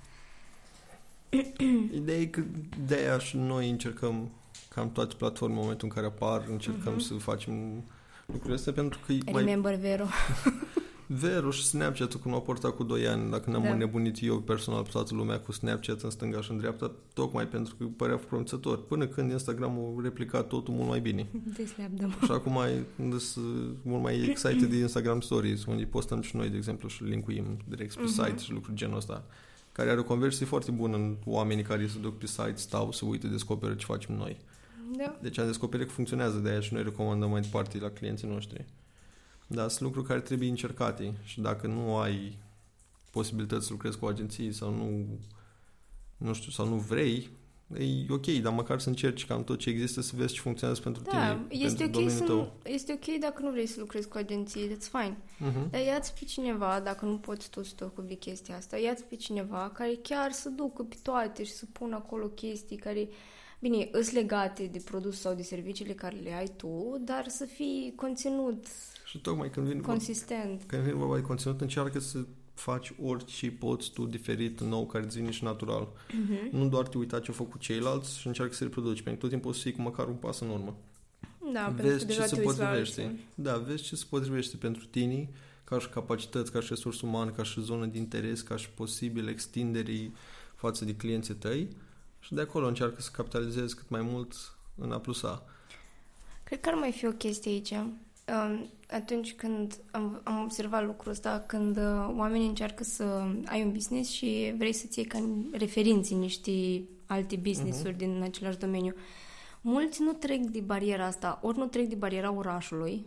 Ideea 1.99 2.19
e 2.19 2.25
că 2.25 2.41
de-aia 2.87 3.19
și 3.19 3.37
noi 3.37 3.69
încercăm 3.69 4.31
cam 4.69 4.91
toate 4.91 5.15
platforme 5.17 5.53
în 5.53 5.61
momentul 5.61 5.87
în 5.87 5.93
care 5.93 6.05
apar, 6.05 6.45
încercăm 6.49 6.95
uh-huh. 6.95 7.07
să 7.07 7.13
facem 7.13 7.83
lucrurile 8.25 8.55
astea 8.55 8.73
pentru 8.73 8.99
că... 9.05 9.13
Remember 9.37 9.71
mai... 9.71 9.81
Vero. 9.81 10.05
Vero 11.19 11.51
și 11.51 11.63
Snapchat-ul 11.63 12.19
când 12.19 12.33
au 12.33 12.41
portat 12.41 12.75
cu 12.75 12.83
2 12.83 13.07
ani, 13.07 13.31
dacă 13.31 13.49
ne-am 13.49 13.63
da. 13.63 13.69
înnebunit 13.69 14.17
eu 14.21 14.39
personal 14.39 14.83
pe 14.83 14.89
toată 14.91 15.13
lumea 15.15 15.39
cu 15.39 15.51
Snapchat 15.51 16.01
în 16.01 16.09
stânga 16.09 16.41
și 16.41 16.51
în 16.51 16.57
dreapta, 16.57 16.91
tocmai 17.13 17.47
pentru 17.47 17.75
că 17.75 17.83
părea 17.83 18.15
promițător. 18.15 18.85
Până 18.85 19.07
când 19.07 19.31
Instagram 19.31 19.79
a 19.79 20.01
replicat 20.01 20.47
totul 20.47 20.73
mult 20.73 20.89
mai 20.89 20.99
bine. 20.99 21.27
Și 22.25 22.31
acum 22.31 22.51
mai 22.51 22.83
mult 23.81 24.01
mai 24.01 24.21
excited 24.29 24.69
de 24.69 24.77
Instagram 24.77 25.21
Stories, 25.21 25.65
unde 25.65 25.83
postăm 25.83 26.21
și 26.21 26.35
noi, 26.35 26.49
de 26.49 26.57
exemplu, 26.57 26.87
și 26.87 27.03
linkuim 27.03 27.57
direct 27.67 27.95
pe 27.95 28.01
uh-huh. 28.01 28.25
site 28.25 28.43
și 28.43 28.51
lucruri 28.51 28.77
genul 28.77 28.97
ăsta 28.97 29.25
care 29.81 29.93
are 29.93 30.01
o 30.05 30.13
conversie 30.13 30.45
foarte 30.45 30.71
bună 30.71 30.95
în 30.95 31.17
oamenii 31.25 31.63
care 31.63 31.87
se 31.87 31.99
duc 31.99 32.17
pe 32.17 32.25
site, 32.25 32.55
stau, 32.55 32.91
să 32.91 33.05
uită, 33.05 33.27
descoperă 33.27 33.73
ce 33.73 33.85
facem 33.85 34.15
noi. 34.15 34.37
Da. 34.97 35.17
Deci 35.21 35.37
am 35.37 35.45
descoperit 35.45 35.87
că 35.87 35.93
funcționează 35.93 36.37
de 36.37 36.49
aia 36.49 36.59
și 36.59 36.73
noi 36.73 36.83
recomandăm 36.83 37.29
mai 37.29 37.41
departe 37.41 37.77
la 37.77 37.89
clienții 37.89 38.27
noștri. 38.27 38.65
Dar 39.47 39.69
sunt 39.69 39.81
lucruri 39.81 40.07
care 40.07 40.19
trebuie 40.19 40.49
încercate 40.49 41.13
și 41.23 41.41
dacă 41.41 41.67
nu 41.67 41.97
ai 41.97 42.37
posibilități 43.11 43.65
să 43.65 43.71
lucrezi 43.71 43.97
cu 43.97 44.05
agenții 44.05 44.51
sau 44.51 44.75
nu, 44.75 45.19
nu 46.17 46.33
știu, 46.33 46.51
sau 46.51 46.67
nu 46.67 46.75
vrei, 46.75 47.29
e 47.77 48.05
ok, 48.09 48.25
dar 48.25 48.53
măcar 48.53 48.79
să 48.79 48.89
încerci 48.89 49.25
cam 49.25 49.43
tot 49.43 49.59
ce 49.59 49.69
există 49.69 50.01
să 50.01 50.13
vezi 50.15 50.33
ce 50.33 50.39
funcționează 50.39 50.81
pentru 50.81 51.01
da, 51.01 51.09
tine, 51.47 51.63
este 51.63 51.83
pentru 51.83 52.01
okay 52.01 52.13
să 52.13 52.23
tău. 52.23 52.53
Este 52.63 52.93
ok 52.93 53.19
dacă 53.19 53.41
nu 53.41 53.51
vrei 53.51 53.65
să 53.65 53.79
lucrezi 53.79 54.07
cu 54.07 54.17
agenții, 54.17 54.67
that's 54.67 54.89
fine. 54.91 55.17
Uh-huh. 55.17 55.69
Dar 55.69 55.81
ia-ți 55.81 56.13
pe 56.19 56.25
cineva, 56.25 56.81
dacă 56.83 57.05
nu 57.05 57.17
poți 57.17 57.49
tu 57.49 57.63
să 57.63 57.73
te 58.05 58.15
chestia 58.15 58.55
asta, 58.55 58.77
ia-ți 58.77 59.03
pe 59.03 59.15
cineva 59.15 59.71
care 59.73 59.99
chiar 60.01 60.31
să 60.31 60.49
ducă 60.49 60.83
pe 60.83 60.95
toate 61.01 61.43
și 61.43 61.51
să 61.51 61.65
pună 61.71 61.95
acolo 61.95 62.27
chestii 62.27 62.77
care, 62.77 63.07
bine, 63.59 63.89
îs 63.91 64.11
legate 64.11 64.69
de 64.71 64.81
produs 64.85 65.19
sau 65.19 65.33
de 65.33 65.41
serviciile 65.41 65.93
care 65.93 66.15
le 66.15 66.33
ai 66.33 66.47
tu, 66.57 66.97
dar 66.99 67.27
să 67.27 67.45
fii 67.45 67.93
conținut 67.95 68.65
și 69.05 69.21
tocmai 69.21 69.49
când 69.49 69.67
vin 69.67 69.81
consistent. 69.81 70.63
Când 70.67 70.81
vine 70.81 70.95
vorba 70.95 71.15
de 71.15 71.21
conținut, 71.21 71.61
încearcă 71.61 71.99
să 71.99 72.25
faci 72.53 72.93
orice 73.01 73.51
poți 73.51 73.91
tu 73.91 74.05
diferit, 74.05 74.61
nou, 74.61 74.85
care 74.85 75.03
îți 75.03 75.17
vine 75.17 75.31
și 75.31 75.43
natural. 75.43 75.87
Uh-huh. 75.87 76.51
Nu 76.51 76.67
doar 76.67 76.87
te 76.87 76.97
uita 76.97 77.19
ce 77.19 77.27
au 77.27 77.33
făcut 77.33 77.59
ceilalți 77.59 78.19
și 78.19 78.27
încearcă 78.27 78.53
să 78.53 78.63
reproduci, 78.63 79.01
pentru 79.01 79.13
că 79.13 79.19
tot 79.19 79.29
timpul 79.29 79.49
o 79.49 79.53
să 79.53 79.61
fii 79.61 79.71
cu 79.71 79.81
măcar 79.81 80.07
un 80.07 80.15
pas 80.15 80.39
în 80.39 80.49
urmă. 80.49 80.77
Da, 81.53 81.73
vezi 81.75 82.07
ce 82.07 82.25
se 82.25 82.35
potrivește. 82.35 83.19
Da, 83.35 83.57
vezi 83.57 83.83
ce 83.83 83.95
se 83.95 84.05
potrivește 84.09 84.57
pentru 84.57 84.85
tine, 84.85 85.29
ca 85.63 85.79
și 85.79 85.89
capacități, 85.89 86.51
ca 86.51 86.59
și 86.59 86.67
resurs 86.69 87.01
uman, 87.01 87.31
ca 87.31 87.43
și 87.43 87.61
zonă 87.61 87.85
de 87.85 87.97
interes, 87.97 88.41
ca 88.41 88.55
și 88.55 88.69
posibil 88.69 89.27
extinderii 89.27 90.13
față 90.55 90.85
de 90.85 90.95
clienții 90.95 91.33
tăi 91.33 91.67
și 92.19 92.33
de 92.33 92.41
acolo 92.41 92.67
încearcă 92.67 93.01
să 93.01 93.09
capitalizezi 93.13 93.75
cât 93.75 93.89
mai 93.89 94.01
mult 94.01 94.55
în 94.75 94.91
A 94.91 94.99
plus 94.99 95.23
A. 95.23 95.43
Cred 96.43 96.59
că 96.59 96.69
ar 96.69 96.75
mai 96.75 96.91
fi 96.91 97.05
o 97.05 97.11
chestie 97.11 97.51
aici 97.51 97.73
atunci 98.89 99.33
când 99.33 99.77
am, 99.91 100.21
am 100.23 100.41
observat 100.43 100.85
lucrul 100.85 101.11
ăsta, 101.11 101.43
când 101.47 101.77
uh, 101.77 102.13
oamenii 102.17 102.47
încearcă 102.47 102.83
să 102.83 103.03
ai 103.45 103.63
un 103.63 103.71
business 103.71 104.09
și 104.09 104.53
vrei 104.57 104.73
să-ți 104.73 104.99
iei 104.99 105.07
ca 105.07 105.23
referinții 105.51 106.15
niște 106.15 106.83
alte 107.05 107.35
business-uri 107.35 107.93
uh-huh. 107.93 107.97
din 107.97 108.21
același 108.23 108.57
domeniu. 108.57 108.93
Mulți 109.61 110.01
nu 110.01 110.13
trec 110.13 110.39
de 110.39 110.59
bariera 110.59 111.05
asta, 111.05 111.39
ori 111.41 111.57
nu 111.57 111.65
trec 111.65 111.87
de 111.87 111.95
bariera 111.95 112.31
orașului, 112.31 113.05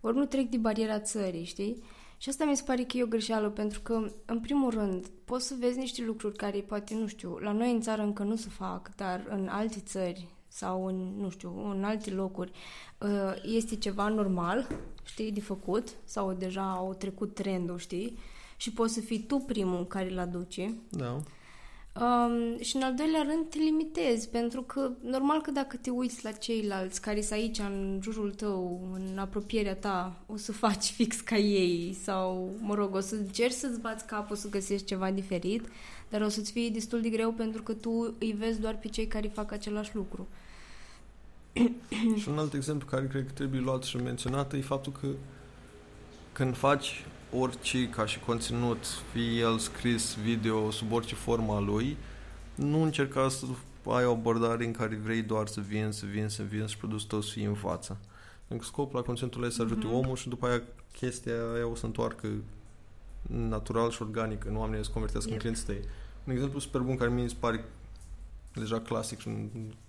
ori 0.00 0.16
nu 0.16 0.24
trec 0.24 0.48
de 0.48 0.56
bariera 0.56 1.00
țării, 1.00 1.44
știi? 1.44 1.82
Și 2.18 2.28
asta 2.28 2.44
mi 2.44 2.56
se 2.56 2.62
pare 2.66 2.82
că 2.82 2.96
e 2.96 3.02
o 3.02 3.06
greșeală, 3.06 3.50
pentru 3.50 3.80
că, 3.80 4.10
în 4.24 4.40
primul 4.40 4.70
rând, 4.70 5.06
poți 5.24 5.46
să 5.46 5.54
vezi 5.58 5.78
niște 5.78 6.02
lucruri 6.02 6.36
care 6.36 6.58
poate, 6.58 6.94
nu 6.94 7.06
știu, 7.06 7.38
la 7.38 7.52
noi 7.52 7.70
în 7.70 7.80
țară 7.80 8.02
încă 8.02 8.22
nu 8.22 8.36
se 8.36 8.48
fac, 8.48 8.94
dar 8.96 9.26
în 9.28 9.48
alte 9.48 9.80
țări 9.80 10.28
sau 10.54 10.86
în, 10.86 11.20
nu 11.20 11.30
știu, 11.30 11.70
în 11.70 11.84
alte 11.84 12.10
locuri 12.10 12.50
uh, 12.98 13.34
este 13.42 13.76
ceva 13.76 14.08
normal, 14.08 14.66
știi, 15.04 15.32
de 15.32 15.40
făcut 15.40 15.88
sau 16.04 16.32
deja 16.32 16.72
au 16.72 16.94
trecut 16.94 17.34
trendul, 17.34 17.78
știi? 17.78 18.18
Și 18.56 18.72
poți 18.72 18.94
să 18.94 19.00
fii 19.00 19.22
tu 19.22 19.36
primul 19.36 19.86
care 19.86 20.10
îl 20.10 20.18
aduce. 20.18 20.74
Da. 20.90 21.22
Um, 22.00 22.58
și 22.60 22.76
în 22.76 22.82
al 22.82 22.94
doilea 22.94 23.22
rând 23.22 23.48
te 23.50 23.58
limitezi, 23.58 24.28
pentru 24.28 24.62
că 24.62 24.90
normal 25.00 25.40
că 25.40 25.50
dacă 25.50 25.76
te 25.76 25.90
uiți 25.90 26.24
la 26.24 26.30
ceilalți 26.30 27.00
care 27.00 27.20
sunt 27.20 27.32
aici 27.32 27.58
în 27.58 28.00
jurul 28.02 28.30
tău, 28.30 28.88
în 28.92 29.18
apropierea 29.18 29.74
ta, 29.74 30.22
o 30.26 30.36
să 30.36 30.52
faci 30.52 30.84
fix 30.96 31.20
ca 31.20 31.36
ei 31.36 31.96
sau, 32.02 32.54
mă 32.60 32.74
rog, 32.74 32.94
o 32.94 33.00
să 33.00 33.14
încerci 33.14 33.52
să-ți 33.52 33.80
bați 33.80 34.06
capul 34.06 34.36
să 34.36 34.48
găsești 34.48 34.86
ceva 34.86 35.10
diferit, 35.10 35.68
dar 36.10 36.20
o 36.20 36.28
să-ți 36.28 36.52
fie 36.52 36.68
destul 36.68 37.00
de 37.00 37.08
greu 37.08 37.32
pentru 37.32 37.62
că 37.62 37.72
tu 37.72 38.14
îi 38.18 38.34
vezi 38.38 38.60
doar 38.60 38.78
pe 38.78 38.88
cei 38.88 39.06
care 39.06 39.28
fac 39.28 39.52
același 39.52 39.94
lucru. 39.94 40.28
și 42.20 42.28
un 42.28 42.38
alt 42.38 42.54
exemplu 42.54 42.86
care 42.90 43.06
cred 43.06 43.26
că 43.26 43.32
trebuie 43.32 43.60
luat 43.60 43.82
și 43.82 43.96
menționat 43.96 44.52
e 44.52 44.60
faptul 44.60 44.92
că 45.00 45.06
când 46.32 46.56
faci 46.56 47.04
orice 47.34 47.88
ca 47.88 48.06
și 48.06 48.20
conținut, 48.20 48.84
fie 49.12 49.40
el 49.40 49.58
scris, 49.58 50.16
video, 50.22 50.70
sub 50.70 50.92
orice 50.92 51.14
forma 51.14 51.60
lui, 51.60 51.96
nu 52.54 52.82
încerca 52.82 53.28
să 53.28 53.46
ai 53.86 54.04
o 54.04 54.10
abordare 54.10 54.64
în 54.64 54.72
care 54.72 54.94
vrei 54.94 55.22
doar 55.22 55.46
să 55.46 55.60
vin, 55.60 55.90
să 55.90 56.06
vin, 56.06 56.28
să 56.28 56.42
vin 56.42 56.66
și 56.66 56.76
produsul 56.76 57.08
tău 57.08 57.20
să 57.20 57.30
fie 57.32 57.46
în 57.46 57.54
față. 57.54 57.98
Pentru 58.46 58.66
că 58.66 58.72
scopul 58.72 58.98
la 58.98 59.04
conținutul 59.04 59.42
ăla 59.42 59.50
să 59.50 59.62
ajute 59.62 59.86
mm-hmm. 59.86 59.92
omul 59.92 60.16
și 60.16 60.28
după 60.28 60.46
aia 60.46 60.62
chestia 60.92 61.32
aia 61.54 61.66
o 61.66 61.74
să 61.74 61.86
întoarcă 61.86 62.28
natural 63.22 63.90
și 63.90 64.02
organic 64.02 64.44
în 64.44 64.56
oamenii 64.56 64.84
să 64.84 64.90
convertească 64.92 65.30
yep. 65.30 65.42
în 65.42 65.46
clienții 65.46 65.74
tăi. 65.74 65.90
Un 66.24 66.32
exemplu 66.32 66.58
super 66.58 66.80
bun 66.80 66.96
care 66.96 67.10
mi 67.10 67.28
se 67.28 67.36
pare 67.40 67.64
deja 68.54 68.80
clasic 68.80 69.18
și 69.18 69.30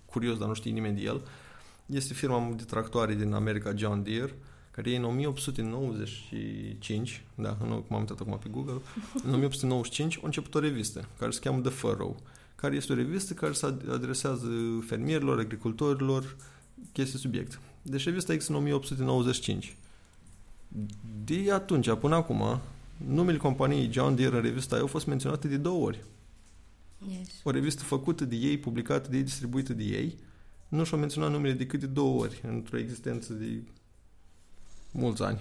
curios, 0.04 0.38
dar 0.38 0.48
nu 0.48 0.54
știe 0.54 0.70
nimeni 0.70 0.96
de 0.96 1.02
el, 1.02 1.20
este 1.86 2.14
firma 2.14 2.52
de 2.56 2.64
tractoare 2.64 3.14
din 3.14 3.32
America, 3.32 3.74
John 3.74 4.02
Deere, 4.02 4.34
care 4.76 4.90
e 4.90 4.96
în 4.96 5.04
1895, 5.04 7.24
da, 7.34 7.56
nu 7.66 7.84
cum 7.86 7.96
am 7.96 8.00
uitat 8.00 8.20
acum 8.20 8.38
pe 8.38 8.48
Google, 8.48 8.80
în 9.24 9.34
1895 9.34 10.16
a 10.16 10.20
început 10.24 10.54
o 10.54 10.58
revistă 10.58 11.08
care 11.18 11.30
se 11.30 11.40
cheamă 11.40 11.60
The 11.60 11.70
Furrow, 11.70 12.16
care 12.54 12.76
este 12.76 12.92
o 12.92 12.94
revistă 12.94 13.34
care 13.34 13.52
se 13.52 13.66
adresează 13.90 14.48
fermierilor, 14.86 15.38
agricultorilor, 15.38 16.36
chestii 16.92 17.18
subiect. 17.18 17.60
Deci 17.82 18.04
revista 18.04 18.32
există 18.32 18.52
în 18.52 18.58
1895. 18.58 19.76
De 21.24 21.52
atunci 21.52 21.92
până 21.92 22.14
acum, 22.14 22.60
numele 22.96 23.36
companiei 23.36 23.92
John 23.92 24.14
Deere 24.14 24.36
în 24.36 24.42
revista 24.42 24.74
aia 24.74 24.82
au 24.82 24.88
fost 24.88 25.06
menționate 25.06 25.48
de 25.48 25.56
două 25.56 25.84
ori. 25.84 26.04
Yes. 27.08 27.28
O 27.42 27.50
revistă 27.50 27.82
făcută 27.82 28.24
de 28.24 28.36
ei, 28.36 28.58
publicată 28.58 29.10
de 29.10 29.16
ei, 29.16 29.22
distribuită 29.22 29.72
de 29.72 29.84
ei, 29.84 30.16
nu 30.68 30.84
și-au 30.84 31.00
menționat 31.00 31.30
numele 31.30 31.54
decât 31.54 31.80
de 31.80 31.86
două 31.86 32.20
ori 32.20 32.40
într-o 32.46 32.78
existență 32.78 33.32
de 33.32 33.62
mulți 34.96 35.22
ani. 35.22 35.40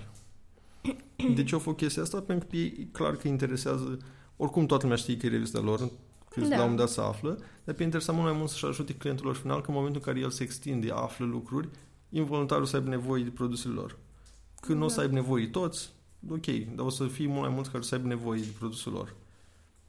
De 1.35 1.43
ce 1.43 1.53
au 1.53 1.59
făcut 1.59 1.77
chestia 1.77 2.01
asta? 2.01 2.21
Pentru 2.21 2.47
că 2.47 2.55
e 2.55 2.87
clar 2.91 3.15
că 3.15 3.27
interesează, 3.27 3.97
oricum 4.37 4.65
toată 4.65 4.83
lumea 4.83 4.97
știe 4.97 5.17
că 5.17 5.25
e 5.25 5.29
revista 5.29 5.59
lor, 5.59 5.79
că 6.29 6.41
da. 6.41 6.47
la 6.47 6.53
un 6.53 6.59
moment 6.59 6.77
dat 6.77 6.89
să 6.89 7.01
află, 7.01 7.39
dar 7.63 7.75
pe 7.75 7.83
interesa 7.83 8.11
mult 8.11 8.25
mai 8.25 8.37
mult 8.37 8.49
să-și 8.49 8.65
ajute 8.65 8.93
clientul 8.93 9.25
lor 9.25 9.35
final 9.35 9.61
că 9.61 9.69
în 9.69 9.75
momentul 9.75 10.01
în 10.05 10.13
care 10.13 10.19
el 10.23 10.29
se 10.29 10.43
extinde, 10.43 10.91
află 10.91 11.25
lucruri, 11.25 11.69
involuntar 12.09 12.65
să 12.65 12.75
aibă 12.75 12.89
nevoie 12.89 13.23
de 13.23 13.29
produsele 13.29 13.73
lor. 13.73 13.97
Când 14.59 14.73
da. 14.73 14.79
nu 14.79 14.85
o 14.85 14.89
să 14.89 14.99
aibă 14.99 15.13
nevoie 15.13 15.47
toți, 15.47 15.89
ok, 16.29 16.45
dar 16.75 16.85
o 16.85 16.89
să 16.89 17.07
fie 17.07 17.27
mult 17.27 17.41
mai 17.41 17.49
mulți 17.49 17.71
care 17.71 17.83
să 17.83 17.95
aibă 17.95 18.07
nevoie 18.07 18.39
de 18.39 18.53
produsul 18.57 18.91
lor. 18.91 19.15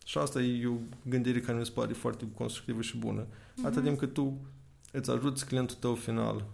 Și 0.04 0.18
asta 0.18 0.40
e 0.40 0.66
o 0.66 0.72
gândire 1.02 1.40
care 1.40 1.58
mi 1.58 1.64
se 1.64 1.72
pare 1.74 1.92
foarte 1.92 2.28
constructivă 2.34 2.80
și 2.80 2.96
bună. 2.96 3.24
Mm-hmm. 3.24 3.64
Atât 3.64 3.82
timp 3.82 3.98
cât 3.98 4.12
tu 4.12 4.38
îți 4.92 5.10
ajuți 5.10 5.46
clientul 5.46 5.76
tău 5.80 5.94
final 5.94 6.44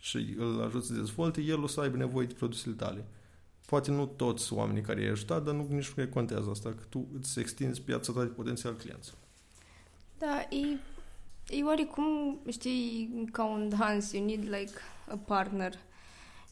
și 0.00 0.34
îl 0.38 0.62
ajuți 0.62 0.86
să 0.86 0.92
dezvolte, 0.92 1.40
el 1.40 1.62
o 1.62 1.66
să 1.66 1.80
aibă 1.80 1.96
nevoie 1.96 2.26
de 2.26 2.34
produsele 2.34 2.74
tale. 2.74 3.04
Poate 3.66 3.90
nu 3.90 4.06
toți 4.06 4.52
oamenii 4.52 4.82
care 4.82 5.00
i-ai 5.00 5.10
ajutat, 5.10 5.44
dar 5.44 5.54
nu, 5.54 5.66
nici 5.70 5.92
nu 5.92 6.06
contează 6.06 6.50
asta, 6.50 6.68
că 6.68 6.82
tu 6.88 7.06
îți 7.18 7.38
extinzi 7.38 7.82
piața 7.82 8.12
ta 8.12 8.20
de 8.20 8.26
potențial 8.26 8.74
clienți. 8.74 9.12
Da, 10.18 10.46
e, 10.50 10.78
e 11.56 11.64
oarecum, 11.64 12.38
știi, 12.48 13.24
ca 13.32 13.44
un 13.44 13.68
dans, 13.68 14.12
you 14.12 14.24
need 14.24 14.42
like 14.42 14.72
a 15.08 15.16
partner. 15.16 15.72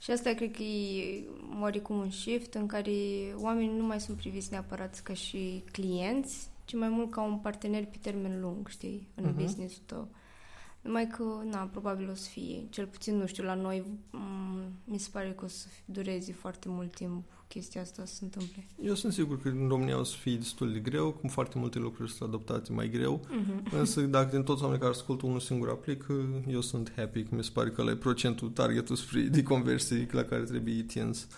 Și 0.00 0.11
asta 0.11 0.33
cred 0.33 0.50
că 0.50 0.62
e 0.62 1.25
oarecum 1.61 1.99
un 1.99 2.11
shift 2.11 2.55
în 2.55 2.67
care 2.67 2.93
oamenii 3.35 3.76
nu 3.76 3.87
mai 3.87 4.00
sunt 4.00 4.17
priviți 4.17 4.50
neapărat 4.50 5.00
ca 5.00 5.14
și 5.14 5.64
clienți, 5.73 6.49
ci 6.64 6.75
mai 6.75 6.88
mult 6.88 7.11
ca 7.11 7.23
un 7.23 7.38
partener 7.38 7.85
pe 7.85 7.97
termen 8.00 8.40
lung, 8.40 8.69
știi, 8.69 9.09
în 9.14 9.33
uh-huh. 9.33 9.37
business-ul 9.37 9.83
tău. 9.87 10.09
Numai 10.88 11.07
că, 11.07 11.25
na, 11.50 11.59
probabil 11.59 12.09
o 12.11 12.14
să 12.14 12.28
fie, 12.28 12.66
cel 12.71 12.87
puțin, 12.87 13.16
nu 13.16 13.26
știu, 13.26 13.45
la 13.45 13.54
noi 13.54 13.83
m- 13.83 14.68
mi 14.85 14.99
se 14.99 15.09
pare 15.12 15.33
că 15.38 15.45
o 15.45 15.49
să 15.49 15.66
dureze 15.85 16.33
foarte 16.33 16.68
mult 16.68 16.95
timp 16.95 17.25
chestia 17.49 17.80
asta 17.80 18.04
să 18.04 18.14
se 18.14 18.25
întâmple. 18.25 18.66
Eu 18.83 18.95
sunt 18.95 19.12
sigur 19.12 19.42
că 19.42 19.49
în 19.49 19.68
România 19.68 19.99
o 19.99 20.02
să 20.02 20.16
fie 20.16 20.37
destul 20.37 20.73
de 20.73 20.78
greu, 20.78 21.12
cum 21.12 21.28
foarte 21.28 21.59
multe 21.59 21.78
lucruri 21.78 22.11
sunt 22.11 22.28
adoptate 22.28 22.73
mai 22.73 22.88
greu, 22.90 23.21
uh-huh. 23.21 23.73
însă 23.73 24.00
dacă 24.00 24.30
din 24.30 24.42
toți 24.42 24.61
oamenii 24.62 24.83
care 24.83 24.95
ascultă 24.95 25.26
unul 25.26 25.40
singur 25.40 25.68
aplic, 25.68 26.07
eu 26.49 26.61
sunt 26.61 26.92
happy, 26.97 27.23
că 27.23 27.35
mi 27.35 27.45
se 27.45 27.50
pare 27.52 27.71
că 27.71 27.83
la 27.83 27.95
procentul, 27.95 28.49
targetul 28.49 28.97
free 28.97 29.26
de 29.37 29.42
conversii 29.42 30.09
la 30.11 30.23
care 30.23 30.42
trebuie 30.42 30.83
tins. 30.83 31.28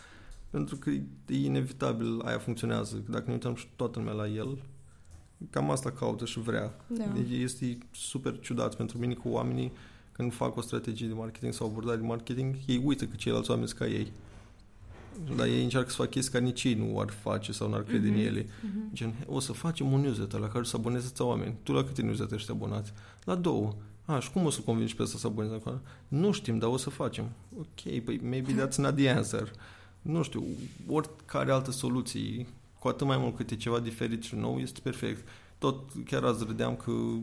Pentru 0.50 0.76
că 0.76 0.90
e 0.90 1.04
inevitabil, 1.44 2.20
aia 2.24 2.38
funcționează. 2.38 3.02
Dacă 3.08 3.24
ne 3.26 3.32
uităm 3.32 3.54
și 3.54 3.66
toată 3.76 3.98
lumea 3.98 4.14
la 4.14 4.28
el, 4.28 4.58
cam 5.50 5.70
asta 5.70 5.90
caută 5.90 6.24
și 6.24 6.40
vrea. 6.40 6.74
Da. 6.86 7.04
Deci 7.04 7.40
este 7.40 7.78
super 7.90 8.38
ciudat 8.40 8.74
pentru 8.74 8.98
mine 8.98 9.14
că 9.14 9.22
oamenii 9.24 9.72
când 10.12 10.32
fac 10.32 10.56
o 10.56 10.60
strategie 10.60 11.06
de 11.06 11.12
marketing 11.12 11.52
sau 11.52 11.66
abordare 11.66 11.96
de 11.96 12.06
marketing, 12.06 12.54
ei 12.66 12.82
uită 12.84 13.04
că 13.04 13.16
ceilalți 13.16 13.50
oameni 13.50 13.68
sunt 13.68 13.80
ca 13.80 13.86
ei. 13.86 14.12
Dar 15.36 15.46
ei 15.46 15.62
încearcă 15.62 15.90
să 15.90 15.96
facă 15.96 16.08
chestii 16.08 16.32
care 16.32 16.44
nici 16.44 16.64
ei 16.64 16.74
nu 16.74 16.98
ar 16.98 17.10
face 17.10 17.52
sau 17.52 17.68
n-ar 17.68 17.82
crede 17.82 18.06
mm-hmm. 18.06 18.12
în 18.12 18.16
mhm. 18.16 18.26
ele. 18.26 18.42
Mm-hmm. 18.42 18.92
Gen, 18.92 19.14
o 19.26 19.40
să 19.40 19.52
facem 19.52 19.92
un 19.92 20.00
newsletter 20.00 20.40
la 20.40 20.48
care 20.48 20.64
să 20.64 20.76
aboneze 20.76 21.12
oameni. 21.18 21.54
Tu 21.62 21.72
la 21.72 21.84
câte 21.84 22.02
newsletter 22.02 22.36
ești 22.38 22.50
abonat? 22.50 22.94
La 23.24 23.34
două. 23.34 23.74
A, 24.04 24.18
și 24.18 24.30
cum 24.30 24.44
o 24.44 24.50
să 24.50 24.60
convingi 24.60 24.96
pe 24.96 25.02
asta 25.02 25.18
să 25.18 25.26
aboneze 25.26 25.54
acolo? 25.54 25.80
Nu 26.08 26.32
știm, 26.32 26.58
dar 26.58 26.68
o 26.68 26.76
să 26.76 26.90
facem. 26.90 27.30
Ok, 27.58 28.02
păi 28.04 28.20
maybe 28.22 28.52
that's 28.52 28.76
not 28.76 28.96
the 28.96 29.08
answer. 29.08 29.50
Nu 30.02 30.22
știu, 30.22 30.44
oricare 30.88 31.52
altă 31.52 31.70
soluție 31.70 32.46
cu 32.80 32.88
atât 32.88 33.06
mai 33.06 33.16
mult 33.16 33.36
cât 33.36 33.50
e 33.50 33.56
ceva 33.56 33.78
diferit 33.78 34.22
și 34.22 34.34
nou, 34.34 34.58
este 34.58 34.80
perfect. 34.82 35.28
Tot 35.58 35.90
chiar 36.04 36.24
azi 36.24 36.44
râdeam 36.44 36.76
că 36.76 36.90
uh, 36.90 37.20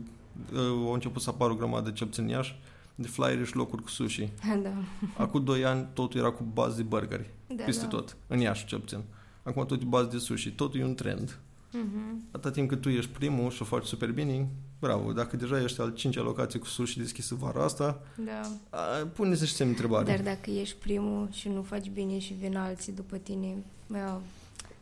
au 0.58 0.92
început 0.92 1.22
să 1.22 1.30
apară 1.30 1.52
o 1.52 1.56
grămadă 1.56 1.90
de 1.90 1.96
cel 1.96 2.08
în 2.16 2.28
Iași, 2.28 2.58
de 2.94 3.06
flyere 3.06 3.44
și 3.44 3.56
locuri 3.56 3.82
cu 3.82 3.88
sushi. 3.88 4.28
Da. 4.62 4.72
Acum 5.16 5.44
doi 5.44 5.64
ani 5.64 5.86
totul 5.92 6.20
era 6.20 6.30
cu 6.30 6.42
bază 6.52 6.76
de 6.76 6.82
burgeri, 6.82 7.30
da, 7.56 7.64
peste 7.64 7.82
da. 7.82 7.88
tot, 7.88 8.16
în 8.26 8.38
Iași 8.38 8.66
cel 8.66 8.78
puțin. 8.78 9.02
Acum 9.42 9.66
tot 9.66 9.82
e 9.82 9.84
bază 9.84 10.08
de 10.08 10.18
sushi, 10.18 10.50
totul 10.50 10.80
e 10.80 10.84
un 10.84 10.94
trend. 10.94 11.38
Uh-huh. 11.68 12.30
Atâta 12.30 12.50
timp 12.50 12.68
cât 12.68 12.80
tu 12.80 12.88
ești 12.88 13.10
primul 13.10 13.50
și 13.50 13.62
o 13.62 13.64
faci 13.64 13.84
super 13.84 14.12
bine, 14.12 14.48
bravo. 14.78 15.12
Dacă 15.12 15.36
deja 15.36 15.62
ești 15.62 15.80
al 15.80 15.94
cincea 15.94 16.22
locație 16.22 16.58
cu 16.58 16.66
sushi 16.66 16.98
deschisă 16.98 17.34
vara 17.34 17.64
asta, 17.64 18.02
da. 18.24 18.40
pune-se 19.14 19.44
și 19.44 19.52
semn 19.52 19.70
întrebare. 19.70 20.04
Dar 20.04 20.22
dacă 20.22 20.50
ești 20.50 20.76
primul 20.76 21.28
și 21.32 21.48
nu 21.48 21.62
faci 21.62 21.90
bine 21.90 22.18
și 22.18 22.34
vin 22.40 22.56
alții 22.56 22.92
după 22.92 23.16
tine, 23.16 23.56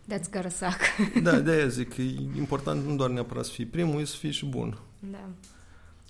That's 0.09 0.31
gotta 0.31 0.49
suck. 0.49 0.81
da, 1.23 1.41
de 1.41 1.51
aia 1.51 1.67
zic 1.79 1.95
că 1.95 2.03
e 2.03 2.15
important 2.37 2.85
nu 2.87 2.97
doar 2.97 3.11
neapărat 3.11 3.45
să 3.45 3.51
fii 3.51 3.67
primul, 3.67 4.01
e 4.01 4.05
să 4.05 4.17
fii 4.17 4.31
și 4.31 4.47
bun. 4.47 4.79
Da. 5.11 5.29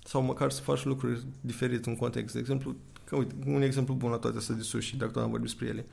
Sau 0.03 0.21
măcar 0.21 0.51
să 0.51 0.61
faci 0.61 0.83
lucruri 0.83 1.25
diferite 1.41 1.89
în 1.89 1.95
context. 1.95 2.33
De 2.33 2.39
exemplu, 2.39 2.75
că, 3.03 3.15
uite, 3.15 3.35
un 3.45 3.61
exemplu 3.61 3.93
bun 3.93 4.09
la 4.09 4.17
toate 4.17 4.37
astea 4.37 4.55
de 4.55 4.61
sushi, 4.61 4.97
dacă 4.97 5.11
tot 5.11 5.23
am 5.23 5.29
vorbit 5.29 5.47
despre 5.47 5.67
ele. 5.67 5.85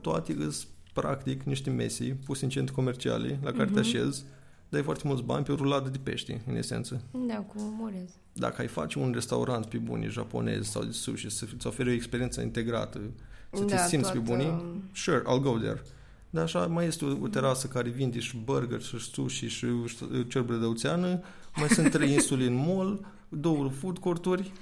Toate 0.00 0.32
sunt 0.32 0.66
practic 0.92 1.42
niște 1.42 1.70
mesii 1.70 2.12
puse 2.12 2.44
în 2.44 2.50
centre 2.50 2.74
comerciale 2.74 3.38
la 3.42 3.50
care 3.50 3.64
uh-huh. 3.64 3.72
te 3.72 3.80
mhm. 3.80 3.88
așezi, 3.88 4.24
dai 4.68 4.82
foarte 4.82 5.02
mulți 5.06 5.22
bani 5.22 5.44
pe 5.44 5.52
o 5.52 5.54
ruladă 5.54 5.88
de 5.88 5.98
pești, 6.02 6.40
în 6.46 6.56
esență. 6.56 7.02
Da, 7.26 7.34
cu 7.34 7.54
morez. 7.58 8.10
Dacă 8.32 8.60
ai 8.60 8.66
face 8.66 8.98
un 8.98 9.10
restaurant 9.12 9.66
pe 9.66 9.78
bunii 9.78 10.08
japonez 10.08 10.66
sau 10.68 10.84
de 10.84 10.90
sushi, 10.90 11.30
să-ți 11.30 11.66
oferi 11.66 11.88
o 11.88 11.92
experiență 11.92 12.40
integrată, 12.40 13.00
să 13.52 13.64
da, 13.64 13.76
te 13.76 13.88
simți 13.88 14.12
toată... 14.12 14.18
pe 14.18 14.32
bunii, 14.32 14.82
sure, 14.94 15.20
I'll 15.20 15.42
go 15.42 15.58
there. 15.58 15.82
Dar 16.36 16.44
așa 16.44 16.66
mai 16.66 16.86
este 16.86 17.04
o, 17.04 17.22
o 17.22 17.28
terasă 17.28 17.66
care 17.66 17.88
vinde 17.88 18.18
și 18.18 18.36
burger, 18.36 18.82
și 18.82 18.98
sushi, 18.98 19.46
și 19.46 19.66
cerbre 20.28 20.56
de 20.56 20.64
oțeană. 20.64 21.20
Mai 21.56 21.68
sunt 21.68 21.90
trei 21.90 22.12
insule 22.12 22.44
în 22.44 22.54
mall, 22.54 23.06
două 23.28 23.68
food 23.68 23.98
court-uri. 23.98 24.52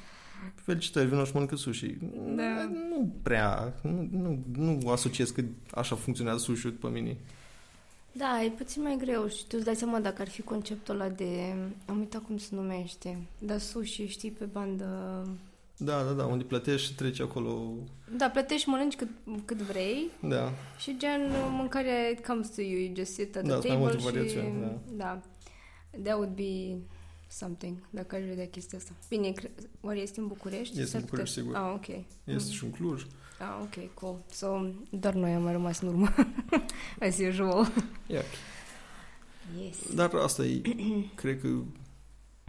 Felicitări, 0.55 1.09
vină 1.09 1.25
și 1.25 1.31
mănâncă 1.33 1.57
sushi. 1.57 1.97
Da. 2.37 2.71
Nu 2.91 3.15
prea, 3.23 3.75
nu, 3.83 4.09
nu, 4.11 4.45
nu 4.53 4.91
asociez 4.91 5.31
că 5.31 5.45
așa 5.71 5.97
funcționează 5.97 6.39
sushi 6.39 6.69
pe 6.69 6.87
mine. 6.87 7.17
Da, 8.13 8.43
e 8.45 8.49
puțin 8.49 8.83
mai 8.83 8.97
greu 9.01 9.29
și 9.29 9.47
tu 9.47 9.55
îți 9.57 9.65
dai 9.65 9.75
seama 9.75 10.01
dacă 10.01 10.23
ar 10.23 10.29
fi 10.29 10.43
conceptul 10.43 10.95
ăla 10.95 11.09
de... 11.09 11.55
Am 11.87 11.99
uitat 11.99 12.23
cum 12.23 12.39
se 12.39 12.49
numește. 12.51 13.19
Da, 13.39 13.59
sushi, 13.59 14.07
știi, 14.07 14.31
pe 14.31 14.45
bandă... 14.45 15.23
Da, 15.77 16.03
da, 16.03 16.11
da, 16.13 16.25
unde 16.25 16.45
plătești 16.45 16.87
și 16.87 16.95
treci 16.95 17.21
acolo. 17.21 17.73
Da, 18.17 18.29
plătești, 18.31 18.69
mănânci 18.69 18.95
cât, 18.97 19.09
cât 19.45 19.57
vrei 19.57 20.11
Da, 20.21 20.53
și 20.79 20.97
gen 20.99 21.21
mâncarea 21.51 22.09
it 22.11 22.27
comes 22.27 22.49
to 22.55 22.61
you, 22.61 22.81
you 22.81 22.93
just 22.97 23.13
sit 23.13 23.37
at 23.37 23.43
the 23.43 23.53
Da, 23.53 23.61
sunt 23.61 23.67
mai 23.69 23.77
table 23.77 23.83
multe 23.83 23.99
și... 23.99 24.05
variațiuni, 24.05 24.61
da. 24.61 24.81
da. 24.97 25.21
That 26.03 26.15
would 26.17 26.35
be 26.35 26.77
something, 27.29 27.77
dacă 27.91 28.17
aș 28.17 28.23
vedea 28.23 28.47
chestia 28.47 28.79
asta. 28.79 28.93
Bine, 29.09 29.31
cre- 29.31 29.53
oare 29.81 29.99
este 29.99 30.21
în 30.21 30.27
București? 30.27 30.81
Este 30.81 30.81
în 30.81 30.87
S-ar 30.87 31.01
București, 31.01 31.41
putea- 31.41 31.53
sigur. 31.61 31.69
Ah, 31.71 31.75
ok. 31.75 31.89
este 32.25 32.49
Mm. 32.49 32.55
și 32.55 32.65
în 32.65 32.71
Cluj. 32.71 33.07
Ah, 33.39 33.59
ok, 33.63 33.95
cool. 33.95 34.23
So, 34.31 34.47
doar 34.91 35.15
noi 35.15 35.33
am 35.33 35.43
mai 35.43 35.53
rămas 35.53 35.81
în 35.81 35.89
urmă. 35.89 36.15
As 37.01 37.19
usual. 37.31 37.73
Yeah. 38.07 38.25
Yes. 39.63 39.95
Dar 39.95 40.15
asta 40.15 40.45
e, 40.45 40.61
cred 41.15 41.41
că 41.41 41.49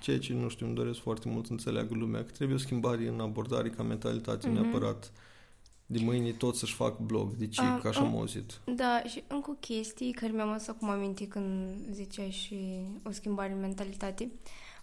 ceea 0.05 0.19
ce, 0.19 0.33
nu 0.33 0.49
știu, 0.49 0.65
îmi 0.65 0.75
doresc 0.75 0.99
foarte 0.99 1.29
mult 1.29 1.45
să 1.45 1.51
înțeleagă 1.51 1.93
lumea, 1.93 2.23
că 2.25 2.31
trebuie 2.31 2.57
o 2.57 2.59
schimbare 2.59 3.07
în 3.07 3.19
abordare 3.19 3.69
ca 3.69 3.83
mentalitate, 3.83 4.47
Mhm. 4.47 4.55
neapărat 4.61 5.11
de 5.85 5.99
mâine 6.01 6.31
tot 6.31 6.55
să-și 6.55 6.73
fac 6.73 6.99
blog. 6.99 7.33
De 7.33 7.47
ce? 7.47 7.61
Ah, 7.61 7.77
că 7.81 7.87
așa 7.87 7.99
ah. 7.99 8.05
am 8.05 8.17
auzit. 8.17 8.59
Da, 8.75 9.01
și 9.07 9.23
încă 9.27 9.49
o 9.51 9.53
chestie 9.53 10.11
care 10.11 10.31
mi-am 10.31 10.49
adus 10.49 10.67
acum 10.67 10.89
aminte 10.89 11.27
când 11.27 11.69
ziceai 11.91 12.29
și 12.29 12.57
o 13.03 13.11
schimbare 13.11 13.51
în 13.53 13.59
mentalitate. 13.59 14.31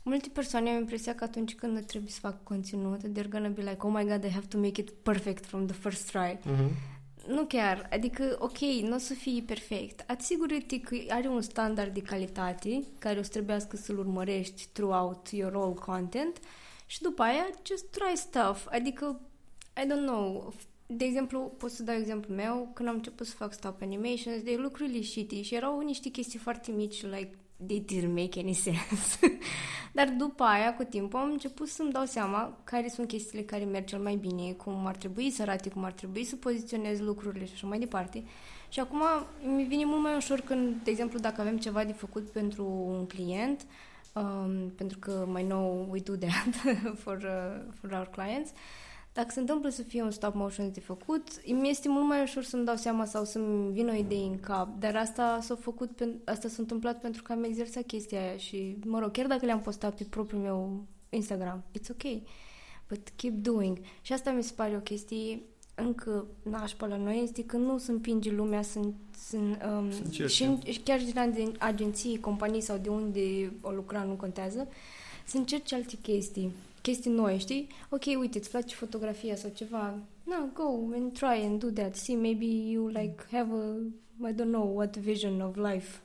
Multe 0.03 0.29
persoane 0.33 0.71
au 0.71 0.79
impresia 0.79 1.15
că 1.15 1.25
atunci 1.25 1.55
când 1.55 1.85
trebuie 1.85 2.11
să 2.11 2.19
fac 2.21 2.43
conținut, 2.43 3.01
they're 3.01 3.29
gonna 3.29 3.49
be 3.49 3.61
like, 3.63 3.77
oh 3.87 3.93
my 3.95 4.05
god, 4.05 4.25
I 4.25 4.29
have 4.31 4.47
to 4.47 4.59
make 4.59 4.81
it 4.81 4.91
perfect 4.91 5.45
from 5.47 5.67
the 5.67 5.75
first 5.77 6.11
try. 6.11 6.39
Mhm. 6.45 6.71
Nu 7.27 7.45
chiar, 7.45 7.89
adică, 7.91 8.37
ok, 8.39 8.59
nu 8.59 8.95
o 8.95 8.99
să 8.99 9.15
fie 9.15 9.43
perfect. 9.47 10.05
Asigură-te 10.11 10.81
că 10.81 10.97
are 11.09 11.29
un 11.29 11.41
standard 11.41 11.95
de 11.95 12.03
calitate 12.03 12.85
care 12.99 13.19
o 13.19 13.23
să 13.23 13.29
trebuiască 13.29 13.77
să-l 13.77 13.99
urmărești 13.99 14.69
throughout 14.73 15.29
your 15.31 15.57
all 15.57 15.75
content 15.75 16.39
și 16.87 17.03
după 17.03 17.23
aia 17.23 17.47
just 17.67 17.85
try 17.85 18.17
stuff. 18.17 18.67
Adică, 18.71 19.21
I 19.77 19.87
don't 19.87 20.07
know, 20.07 20.53
de 20.87 21.05
exemplu, 21.05 21.41
pot 21.59 21.71
să 21.71 21.83
dau 21.83 21.95
exemplu 21.95 22.35
meu, 22.35 22.71
când 22.75 22.89
am 22.89 22.95
început 22.95 23.27
să 23.27 23.35
fac 23.35 23.53
stop 23.53 23.83
animations, 23.83 24.43
they 24.43 24.57
look 24.57 24.77
really 24.79 25.03
shitty 25.03 25.43
și 25.43 25.55
erau 25.55 25.81
niște 25.81 26.09
chestii 26.09 26.39
foarte 26.39 26.71
mici, 26.71 27.03
like, 27.03 27.39
they 27.67 27.85
didn't 27.85 28.15
make 28.15 28.41
any 28.41 28.55
sense. 28.67 29.19
Dar 29.93 30.09
după 30.09 30.43
aia, 30.43 30.75
cu 30.75 30.85
timpul, 30.85 31.21
am 31.21 31.31
început 31.31 31.69
să-mi 31.69 31.93
dau 31.93 32.05
seama 32.05 32.59
care 32.65 32.89
sunt 32.89 33.09
chestiile 33.09 33.45
care 33.45 33.65
merg 33.65 33.85
cel 33.85 33.99
mai 33.99 34.17
bine, 34.17 34.53
cum 34.53 34.87
ar 34.87 34.97
trebui 34.97 35.31
să 35.31 35.43
arate, 35.43 35.69
cum 35.69 35.85
ar 35.85 35.93
trebui 35.93 36.25
să 36.25 36.37
poziționez 36.37 37.01
lucrurile 37.01 37.45
și 37.45 37.53
așa 37.55 37.67
mai 37.67 37.79
departe. 37.79 38.25
Și 38.69 38.81
acum 38.81 39.03
mi 39.55 39.65
vine 39.65 39.85
mult 39.85 40.03
mai 40.03 40.17
ușor 40.17 40.41
când, 40.41 40.75
de 40.85 40.91
exemplu, 40.91 41.19
dacă 41.19 41.41
avem 41.41 41.59
ceva 41.59 41.85
de 41.85 41.93
făcut 41.93 42.31
pentru 42.31 42.65
un 42.67 43.07
client, 43.07 43.67
um, 44.13 44.73
pentru 44.77 44.99
că 44.99 45.27
mai 45.29 45.43
nou 45.43 45.89
we 45.91 46.01
do 46.01 46.13
that 46.15 46.55
for, 47.03 47.17
uh, 47.17 47.73
for 47.81 47.91
our 47.91 48.09
clients, 48.11 48.51
dacă 49.13 49.31
se 49.31 49.41
întâmplă 49.41 49.69
să 49.69 49.83
fie 49.83 50.03
un 50.03 50.11
stop 50.11 50.35
motion 50.35 50.73
de 50.73 50.81
făcut, 50.81 51.23
mi 51.53 51.69
este 51.69 51.89
mult 51.89 52.07
mai 52.07 52.23
ușor 52.23 52.43
să-mi 52.43 52.65
dau 52.65 52.77
seama 52.77 53.05
sau 53.05 53.25
să-mi 53.25 53.73
vină 53.73 53.93
o 53.93 53.95
idee 53.97 54.25
în 54.25 54.41
cap. 54.41 54.79
Dar 54.81 54.97
asta 54.97 55.39
s-a 55.43 55.55
făcut, 55.55 55.91
pen- 56.03 56.25
asta 56.25 56.49
s-a 56.49 56.57
întâmplat 56.59 57.01
pentru 57.01 57.23
că 57.23 57.33
am 57.33 57.45
exersat 57.45 57.83
chestia 57.83 58.21
aia 58.21 58.37
și, 58.37 58.77
mă 58.85 58.99
rog, 58.99 59.11
chiar 59.11 59.27
dacă 59.27 59.45
le-am 59.47 59.61
postat 59.61 59.95
pe 59.97 60.05
propriul 60.11 60.43
meu 60.43 60.85
Instagram, 61.11 61.63
it's 61.79 61.91
ok. 61.91 62.23
But 62.89 63.09
keep 63.17 63.35
doing. 63.35 63.79
Și 64.03 64.13
asta 64.13 64.31
mi 64.31 64.43
se 64.43 64.53
pare 64.57 64.77
o 64.77 64.81
chestie 64.81 65.41
încă 65.75 66.27
nașpa 66.43 66.87
la 66.87 66.97
noi, 66.97 67.21
este 67.23 67.45
că 67.45 67.57
nu 67.57 67.79
se 67.79 67.91
împinge 67.91 68.31
lumea 68.31 68.63
să, 68.63 68.81
să, 69.19 69.37
um, 69.37 69.91
Să 69.91 70.01
încerce. 70.05 70.35
și, 70.35 70.43
în- 70.45 70.61
și 70.65 70.81
chiar 70.81 70.99
și 70.99 71.05
din 71.05 71.15
agen- 71.33 71.59
agenții, 71.59 72.21
companii 72.21 72.61
sau 72.61 72.77
de 72.79 72.89
unde 72.89 73.53
o 73.61 73.71
lucra, 73.71 74.03
nu 74.03 74.15
contează, 74.15 74.69
să 75.27 75.37
încerci 75.37 75.73
alte 75.73 75.97
chestii, 76.03 76.51
chestii 76.83 77.11
noi, 77.11 77.39
știi? 77.39 77.67
Ok, 77.89 78.03
uite, 78.19 78.39
îți 78.39 78.51
place 78.51 78.75
fotografia 78.75 79.37
sau 79.37 79.51
ceva, 79.55 79.99
na, 80.25 80.51
go 80.55 80.95
and 80.95 81.13
try 81.13 81.45
and 81.47 81.59
do 81.59 81.69
that. 81.71 81.97
See, 81.97 82.17
maybe 82.17 82.45
you 82.45 82.87
like 82.87 83.15
have 83.33 83.49
a, 83.53 84.29
I 84.29 84.33
don't 84.33 84.51
know, 84.53 84.77
what 84.77 84.97
vision 84.97 85.41
of 85.41 85.57
life. 85.57 86.01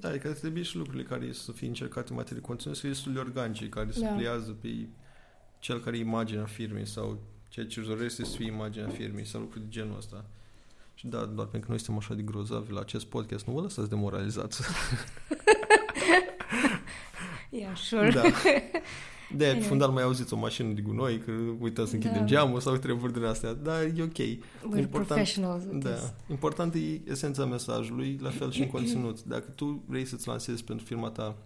Da, 0.00 0.08
adică 0.08 0.32
trebuie 0.32 0.62
și 0.62 0.76
lucrurile 0.76 1.02
care 1.02 1.32
să 1.32 1.52
fie 1.52 1.66
încercate 1.68 2.06
în 2.10 2.16
materie 2.16 2.40
de 2.40 2.46
conținut 2.46 2.74
să 2.76 2.80
fie 2.82 2.90
destul 2.90 3.12
de 3.12 3.18
organice, 3.18 3.68
care 3.68 3.90
se 3.90 4.00
Da. 4.00 4.06
pliază 4.08 4.50
pe 4.60 4.68
cel 5.58 5.80
care 5.80 5.96
e 5.96 6.00
imaginea 6.00 6.44
firmei 6.44 6.86
sau 6.86 7.18
ceea 7.48 7.66
ce 7.66 7.78
își 7.80 7.88
dorește 7.88 8.24
să 8.24 8.36
fie 8.36 8.46
imaginea 8.46 8.88
firmei 8.88 9.24
sau 9.26 9.40
lucruri 9.40 9.64
de 9.64 9.70
genul 9.70 9.96
ăsta. 9.96 10.24
Și 10.94 11.06
da, 11.06 11.18
doar 11.24 11.46
pentru 11.46 11.60
că 11.60 11.66
noi 11.68 11.78
suntem 11.78 11.96
așa 11.96 12.14
de 12.14 12.22
grozavi 12.22 12.72
la 12.72 12.80
acest 12.80 13.04
podcast, 13.06 13.46
nu 13.46 13.52
vă 13.52 13.60
lăsați 13.60 13.88
demoralizați. 13.88 14.60
Yeah, 17.50 17.76
sure. 17.76 18.10
da. 18.10 18.22
De 19.36 19.44
Anyway. 19.46 19.66
fundal 19.68 19.90
mai 19.90 20.02
auziți 20.02 20.34
o 20.34 20.36
mașină 20.36 20.72
de 20.72 20.80
gunoi, 20.80 21.18
că 21.18 21.32
uităm 21.60 21.86
să 21.86 21.94
închidem 21.94 22.18
Da. 22.18 22.24
geamul 22.24 22.60
sau 22.60 22.76
treburi 22.76 23.12
din 23.12 23.24
astea, 23.24 23.52
dar 23.54 23.82
e 23.82 24.02
ok. 24.02 24.12
We're 24.12 24.78
important- 24.78 24.90
professionals 25.06 25.62
with 25.72 25.84
this. 25.86 26.00
Da. 26.00 26.14
Important 26.30 26.74
e 26.74 27.00
esența 27.10 27.44
mesajului, 27.44 28.18
la 28.22 28.30
fel 28.30 28.50
și 28.50 28.60
în 28.62 28.68
conținut. 28.68 29.22
Dacă 29.24 29.50
tu 29.54 29.82
vrei 29.86 30.04
să-ți 30.04 30.28
lansezi 30.28 30.64
pentru 30.64 30.84
firma 30.84 31.08
ta 31.10 31.36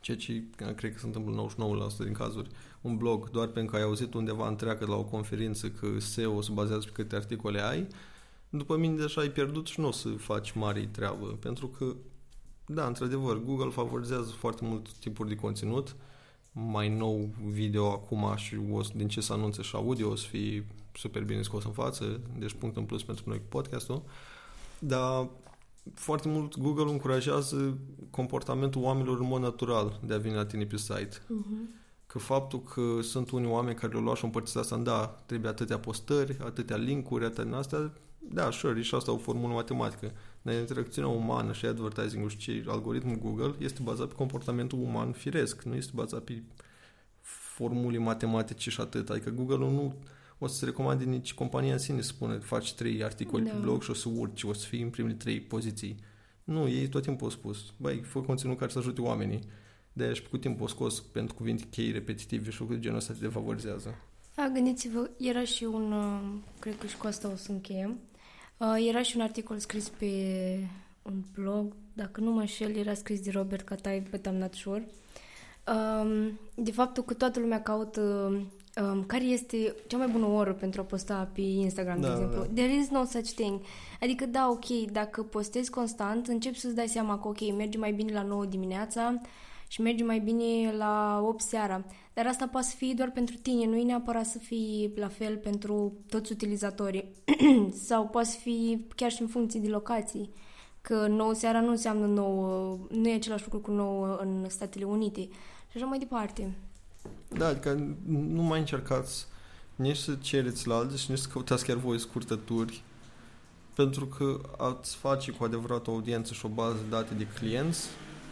ceea 0.00 0.16
ce 0.16 0.42
cred 0.76 0.92
că 0.92 0.98
se 0.98 1.06
întâmplă 1.06 1.32
99% 1.32 2.04
din 2.04 2.12
cazuri, 2.12 2.48
un 2.80 2.96
blog 2.96 3.30
doar 3.30 3.46
pentru 3.46 3.70
că 3.72 3.76
ai 3.76 3.82
auzit 3.84 4.14
undeva 4.14 4.48
întreagă 4.48 4.86
la 4.86 4.94
o 4.96 5.04
conferință 5.04 5.68
că 5.68 5.86
SEO 5.98 6.40
se 6.40 6.50
bazează 6.52 6.84
pe 6.84 6.90
câte 6.92 7.16
articole 7.16 7.60
ai, 7.60 7.86
după 8.50 8.76
mine 8.76 8.96
deja 8.96 9.20
ai 9.20 9.28
pierdut 9.30 9.66
și 9.66 9.80
nu 9.80 9.86
o 9.86 9.90
să 9.90 10.08
faci 10.08 10.52
mare 10.52 10.88
treabă, 10.92 11.26
pentru 11.26 11.66
că 11.68 11.84
da, 12.66 12.86
într-adevăr, 12.86 13.42
Google 13.44 13.70
favorizează 13.70 14.30
foarte 14.30 14.64
mult 14.64 14.92
tipuri 14.92 15.28
de 15.28 15.34
conținut, 15.34 15.96
mai 16.52 16.88
nou 16.88 17.28
video 17.46 17.90
acum 17.90 18.32
și 18.36 18.58
o, 18.72 18.82
să- 18.82 18.90
din 18.96 19.08
ce 19.08 19.20
se 19.20 19.32
anunță 19.32 19.62
și 19.62 19.76
audio 19.76 20.10
o 20.10 20.14
să 20.14 20.26
fie 20.26 20.66
super 20.94 21.22
bine 21.24 21.42
scos 21.42 21.64
în 21.64 21.72
față, 21.72 22.20
deci 22.38 22.52
punct 22.52 22.76
în 22.76 22.84
plus 22.84 23.02
pentru 23.04 23.24
noi 23.26 23.38
cu 23.38 23.44
podcastul, 23.48 24.02
dar 24.78 25.28
foarte 25.94 26.28
mult 26.28 26.58
Google 26.58 26.90
încurajează 26.90 27.78
comportamentul 28.10 28.82
oamenilor 28.82 29.20
în 29.20 29.26
mod 29.26 29.40
natural 29.42 30.00
de 30.06 30.14
a 30.14 30.18
veni 30.18 30.34
la 30.34 30.46
tine 30.46 30.64
pe 30.66 30.76
site. 30.76 31.16
Mhm. 31.26 31.68
Că 32.06 32.18
faptul 32.18 32.60
că 32.62 33.00
sunt 33.02 33.30
unii 33.30 33.48
oameni 33.50 33.76
care 33.76 33.92
le-au 33.92 34.04
luat 34.04 34.16
și 34.16 34.24
împărțit 34.24 34.56
asta 34.56 34.74
în 34.74 34.82
da, 34.82 35.06
trebuie 35.26 35.50
atâtea 35.50 35.78
postări, 35.78 36.36
atâtea 36.44 36.76
linkuri, 36.76 37.24
atâtea 37.24 37.44
din 37.44 37.52
astea, 37.52 37.92
da, 38.18 38.50
sure, 38.50 38.78
e 38.78 38.82
și 38.82 38.94
asta 38.94 39.12
o 39.12 39.16
formulă 39.16 39.52
matematică. 39.52 40.12
Dar 40.42 40.54
interacțiunea 40.54 41.10
umană 41.10 41.52
și 41.52 41.66
advertising-ul 41.66 42.28
și 42.28 42.36
ce, 42.36 42.64
algoritmul 42.66 43.18
Google 43.18 43.54
este 43.58 43.80
bazat 43.82 44.08
pe 44.08 44.14
comportamentul 44.14 44.78
uman 44.78 45.12
firesc, 45.12 45.62
nu 45.62 45.74
este 45.74 45.90
bazat 45.94 46.22
pe 46.22 46.42
formule 47.20 47.98
matematice 47.98 48.70
și 48.70 48.80
atât. 48.80 49.10
Adică 49.10 49.30
Google 49.30 49.56
nu 49.56 49.94
o 50.38 50.46
să 50.46 50.54
se 50.54 50.64
recomande 50.64 51.04
nici 51.04 51.34
compania 51.34 51.72
în 51.72 51.78
sine 51.78 52.00
să 52.00 52.08
spună 52.08 52.38
faci 52.38 52.74
trei 52.74 53.04
articole 53.04 53.42
Da. 53.42 53.50
pe 53.50 53.56
blog 53.58 53.82
și 53.82 53.90
o 53.90 53.94
să 53.94 54.08
urci, 54.08 54.42
o 54.42 54.52
să 54.52 54.66
fii 54.66 54.82
în 54.82 54.90
primele 54.90 55.14
trei 55.14 55.40
poziții. 55.40 55.96
Nu, 56.44 56.68
ei 56.68 56.88
tot 56.88 57.02
timpul 57.02 57.24
au 57.24 57.30
spus, 57.32 57.72
băi, 57.76 58.02
fă 58.02 58.20
conținut 58.20 58.58
care 58.58 58.70
să 58.70 58.78
ajute 58.78 59.00
oamenii. 59.00 59.40
de 59.94 60.04
aia 60.04 60.12
și 60.12 60.28
cu 60.28 60.36
timpul 60.36 60.64
o 60.64 60.68
scos 60.68 61.00
pentru 61.00 61.34
cuvinte 61.34 61.64
chei 61.70 61.90
repetitive 61.92 62.50
și 62.50 62.58
lucruri 62.60 62.80
de 62.80 62.84
genul 62.84 62.98
ăsta 63.00 63.12
te 63.12 63.18
defavorizează. 63.18 63.94
A, 64.36 64.50
gândiți-vă, 64.52 65.10
era 65.18 65.44
și 65.44 65.64
un, 65.64 65.92
uh, 65.92 66.20
cred 66.58 66.78
că 66.78 66.86
și 66.86 66.96
cu 66.96 67.06
asta 67.06 67.30
o 67.30 67.36
să 67.36 67.52
încheiem, 67.52 67.98
uh, 68.56 68.86
era 68.88 69.02
și 69.02 69.16
un 69.16 69.22
articol 69.22 69.58
scris 69.58 69.88
pe 69.88 70.06
un 71.02 71.22
blog, 71.34 71.74
dacă 71.92 72.20
nu 72.20 72.30
mă 72.32 72.40
înșel, 72.40 72.76
era 72.76 72.94
scris 72.94 73.20
de 73.20 73.30
Robert 73.30 73.64
Catai, 73.66 74.02
but 74.10 74.28
I'm 74.28 74.38
not 74.38 74.54
sure, 74.54 74.88
um, 76.02 76.38
de 76.54 76.72
faptul 76.72 77.02
că 77.02 77.14
toată 77.14 77.40
lumea 77.40 77.62
caută 77.62 78.00
um, 78.82 79.04
care 79.04 79.24
este 79.24 79.74
cea 79.86 79.96
mai 79.96 80.06
bună 80.08 80.26
oră 80.26 80.52
pentru 80.52 80.80
a 80.80 80.84
posta 80.84 81.30
pe 81.32 81.40
Instagram, 81.40 82.00
de 82.00 82.06
Da, 82.06 82.12
exemplu. 82.12 82.40
da. 82.40 82.46
There 82.62 82.74
is 82.74 82.88
no 82.88 83.04
such 83.04 83.30
thing. 83.30 83.60
Adică, 84.00 84.26
da, 84.26 84.48
ok, 84.50 84.66
dacă 84.92 85.22
postezi 85.22 85.70
constant, 85.70 86.26
începi 86.26 86.58
să-ți 86.58 86.74
dai 86.74 86.88
seama 86.88 87.18
că, 87.18 87.28
ok, 87.28 87.56
merge 87.56 87.78
mai 87.78 87.92
bine 87.92 88.12
la 88.12 88.22
9 88.22 88.44
dimineața 88.44 89.20
și 89.68 89.80
merge 89.80 90.04
mai 90.04 90.18
bine 90.18 90.72
la 90.76 91.22
8 91.24 91.40
seara. 91.40 91.84
Dar 92.14 92.26
asta 92.26 92.48
poate 92.48 92.66
să 92.66 92.76
fie 92.76 92.94
doar 92.96 93.10
pentru 93.10 93.36
tine, 93.36 93.66
nu 93.66 93.76
e 93.76 93.82
neapărat 93.82 94.26
să 94.26 94.38
fie 94.38 94.90
la 94.94 95.08
fel 95.08 95.36
pentru 95.36 95.92
toți 96.08 96.32
utilizatorii. 96.32 97.04
Sau 97.88 98.06
poate 98.06 98.28
să 98.28 98.36
fie 98.38 98.80
chiar 98.96 99.10
și 99.10 99.22
în 99.22 99.28
funcție 99.28 99.60
de 99.60 99.68
locații. 99.68 100.30
Că 100.80 101.06
9 101.06 101.34
seara 101.34 101.60
nu 101.60 101.70
înseamnă 101.70 102.06
9, 102.06 102.78
nu 102.90 103.08
e 103.08 103.14
același 103.14 103.42
lucru 103.44 103.60
cu 103.60 103.70
9 103.70 104.16
în 104.16 104.48
Statele 104.48 104.84
Unite. 104.84 105.20
Și 105.70 105.76
așa 105.76 105.86
mai 105.86 105.98
departe. 105.98 106.56
Da, 107.28 107.46
adică 107.46 107.96
nu 108.28 108.42
mai 108.42 108.58
încercați 108.58 109.26
nici 109.76 109.96
să 109.96 110.14
cereți 110.20 110.66
la 110.66 110.74
alții 110.74 110.98
și 110.98 111.10
nici 111.10 111.18
să 111.18 111.28
căutați 111.32 111.64
chiar 111.64 111.76
voi 111.76 111.98
scurtături 111.98 112.82
pentru 113.74 114.06
că 114.06 114.40
ați 114.58 114.96
face 114.96 115.30
cu 115.30 115.44
adevărat 115.44 115.86
o 115.86 115.90
audiență 115.90 116.32
și 116.34 116.46
o 116.46 116.48
bază 116.48 116.76
de 116.76 116.88
date 116.88 117.14
de 117.14 117.26
clienți, 117.26 117.86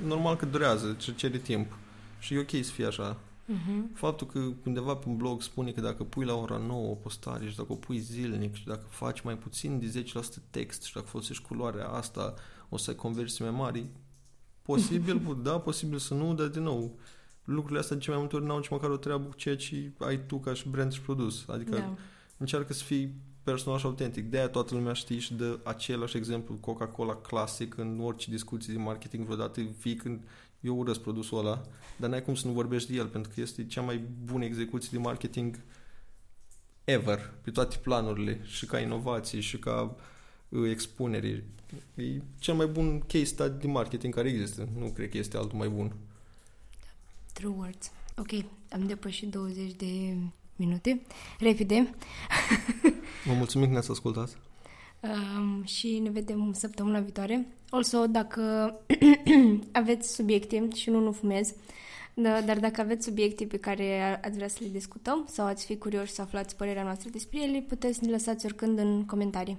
normal 0.05 0.37
că 0.37 0.47
durează, 0.47 0.97
ce 0.99 1.15
cere 1.15 1.39
timp. 1.39 1.77
Și 2.19 2.35
e 2.35 2.39
ok 2.39 2.65
să 2.65 2.71
fie 2.73 2.87
așa. 2.87 3.17
Uh-huh. 3.51 3.95
Faptul 3.95 4.27
că 4.27 4.39
undeva 4.65 4.95
pe 4.95 5.09
un 5.09 5.17
blog 5.17 5.43
spune 5.43 5.71
că 5.71 5.81
dacă 5.81 6.05
pui 6.05 6.25
la 6.25 6.35
ora 6.35 6.57
9 6.57 6.91
o 6.91 6.95
postare 6.95 7.49
și 7.49 7.57
dacă 7.57 7.73
o 7.73 7.77
pui 7.77 7.99
zilnic 7.99 8.55
și 8.55 8.67
dacă 8.67 8.87
faci 8.89 9.21
mai 9.21 9.39
puțin 9.39 9.79
de 9.79 10.03
10% 10.03 10.13
text 10.51 10.83
și 10.83 10.95
dacă 10.95 11.07
folosești 11.07 11.43
culoarea 11.43 11.89
asta, 11.89 12.35
o 12.69 12.77
să 12.77 12.91
ai 12.91 12.97
conversii 12.97 13.45
mai 13.45 13.55
mari, 13.55 13.87
posibil, 14.63 15.21
da, 15.43 15.59
posibil 15.59 15.99
să 15.99 16.15
nu, 16.15 16.35
dar 16.35 16.47
din 16.47 16.63
nou, 16.63 16.99
lucrurile 17.45 17.79
astea 17.81 17.97
de 17.97 18.03
ce 18.03 18.11
mai 18.11 18.19
multe 18.19 18.37
ori 18.37 18.45
n-au 18.45 18.57
nici 18.57 18.69
măcar 18.69 18.91
o 18.91 18.97
treabă 18.97 19.25
cu 19.25 19.37
ceea 19.37 19.57
ce 19.57 19.93
ai 19.99 20.27
tu 20.27 20.39
ca 20.39 20.55
și 20.55 20.69
brand 20.69 20.93
și 20.93 21.01
produs. 21.01 21.45
Adică 21.49 21.77
Da. 21.77 21.97
încearcă 22.37 22.73
să 22.73 22.85
fii 22.85 23.15
personal 23.43 23.79
și 23.79 23.87
autentic. 23.87 24.31
De-aia 24.31 24.49
toată 24.49 24.75
lumea 24.75 24.93
știe 24.93 25.19
și 25.19 25.35
dă 25.35 25.59
același 25.65 26.17
exemplu 26.17 26.55
Coca-Cola 26.55 27.17
clasic 27.17 27.77
în 27.77 28.01
orice 28.01 28.31
discuții 28.31 28.73
de 28.73 28.79
marketing 28.79 29.25
vreodată, 29.25 29.61
fie 29.79 29.97
când 29.97 30.23
eu 30.61 30.79
urăsc 30.79 31.01
produsul 31.01 31.39
ăla, 31.39 31.63
dar 31.97 32.11
n-ai 32.11 32.23
cum 32.23 32.35
să 32.35 32.47
nu 32.47 32.53
vorbești 32.53 32.91
de 32.91 32.97
el, 32.97 33.07
pentru 33.07 33.33
că 33.35 33.41
este 33.41 33.67
cea 33.67 33.81
mai 33.81 34.05
bună 34.25 34.45
execuție 34.45 34.89
de 34.93 34.99
marketing 34.99 35.61
ever, 36.85 37.33
pe 37.43 37.51
toate 37.51 37.77
planurile, 37.77 38.41
și 38.45 38.67
ca 38.67 38.81
inovație, 38.81 39.41
și 39.41 39.59
ca 39.59 39.97
uh, 40.49 40.71
expunere. 40.71 41.45
E 41.95 42.21
cel 42.39 42.55
mai 42.55 42.67
bun 42.67 43.01
case 43.01 43.25
study 43.25 43.61
de 43.61 43.67
marketing 43.67 44.15
care 44.15 44.29
există. 44.29 44.69
Nu 44.79 44.91
cred 44.91 45.09
că 45.09 45.19
este 45.19 45.37
altul 45.37 45.59
mai 45.59 45.69
bun. 45.69 45.93
True 47.33 47.55
words. 47.57 47.91
Ok, 48.17 48.45
am 48.71 48.87
depășit 48.87 49.31
20 49.31 49.73
de 49.73 50.17
minute. 50.57 51.01
Repede. 51.39 51.95
Vă 53.25 53.33
mulțumim 53.33 53.67
că 53.67 53.73
ne-ați 53.73 53.91
ascultat. 53.91 54.39
Um, 55.03 55.65
și 55.65 55.99
ne 55.99 56.11
vedem 56.11 56.53
săptămâna 56.53 57.01
viitoare. 57.01 57.47
Also, 57.71 58.07
dacă 58.07 58.75
aveți 59.73 60.15
subiecte, 60.15 60.69
și 60.75 60.91
nu, 60.91 61.01
nu 61.01 61.13
fumez, 61.13 61.55
da, 62.15 62.41
dar 62.41 62.59
dacă 62.59 62.81
aveți 62.81 63.05
subiecte 63.05 63.45
pe 63.45 63.57
care 63.57 64.21
ați 64.23 64.37
vrea 64.37 64.49
să 64.49 64.59
le 64.61 64.69
discutăm 64.69 65.27
sau 65.29 65.47
ați 65.47 65.65
fi 65.65 65.77
curioși 65.77 66.13
să 66.13 66.23
aflați 66.23 66.57
părerea 66.57 66.83
noastră 66.83 67.09
despre 67.11 67.43
ele, 67.43 67.65
puteți 67.69 67.99
să 67.99 68.05
ne 68.05 68.11
lăsați 68.11 68.45
oricând 68.45 68.79
în 68.79 69.07
comentarii. 69.07 69.59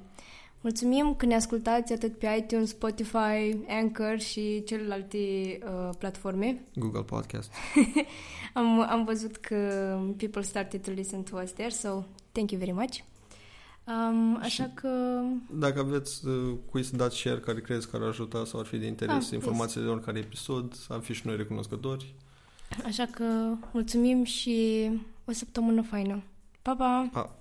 Mulțumim 0.62 1.14
că 1.18 1.26
ne 1.26 1.36
ascultați 1.36 1.94
atât 1.94 2.18
pe 2.18 2.36
iTunes, 2.40 2.70
Spotify, 2.70 3.58
Anchor 3.68 4.20
și 4.20 4.64
celelalte 4.64 5.18
uh, 5.18 5.90
platforme. 5.98 6.62
Google 6.76 7.02
Podcast. 7.02 7.52
Am, 8.54 8.80
am 8.80 9.04
văzut 9.04 9.36
că 9.36 9.56
people 10.18 10.42
started 10.42 10.82
to 10.82 10.92
listen 10.92 11.24
to 11.24 11.40
us 11.44 11.52
there, 11.52 11.70
so 11.70 12.04
thank 12.32 12.52
you 12.52 12.60
very 12.60 12.72
much. 12.72 13.04
Um, 13.88 14.38
așa 14.42 14.64
Și- 14.64 14.70
că 14.74 15.22
Dacă 15.54 15.80
aveți 15.80 16.28
uh, 16.28 16.56
cui 16.72 16.84
să 16.84 16.96
dați 16.96 17.18
share 17.18 17.40
care 17.40 17.62
crezi 17.62 17.90
că 17.90 17.96
ar 17.96 18.02
ajuta 18.02 18.46
sau 18.46 18.60
ar 18.60 18.66
fi 18.66 18.78
de 18.78 18.86
interes 18.86 19.26
Ah, 19.28 19.34
informațiile 19.34 19.86
de 19.86 19.92
oricare 19.92 20.20
episod, 20.20 20.74
am 20.90 21.00
fi 21.00 21.14
și 21.14 21.28
noi 21.28 21.36
recunoscători. 21.36 22.14
Așa 22.86 23.06
că 23.06 23.24
mulțumim 23.72 24.24
și 24.24 24.90
o 25.26 25.32
săptămână 25.32 25.82
faină. 25.82 26.24
Pa, 26.62 26.76
pa! 26.76 27.10
Pa! 27.12 27.36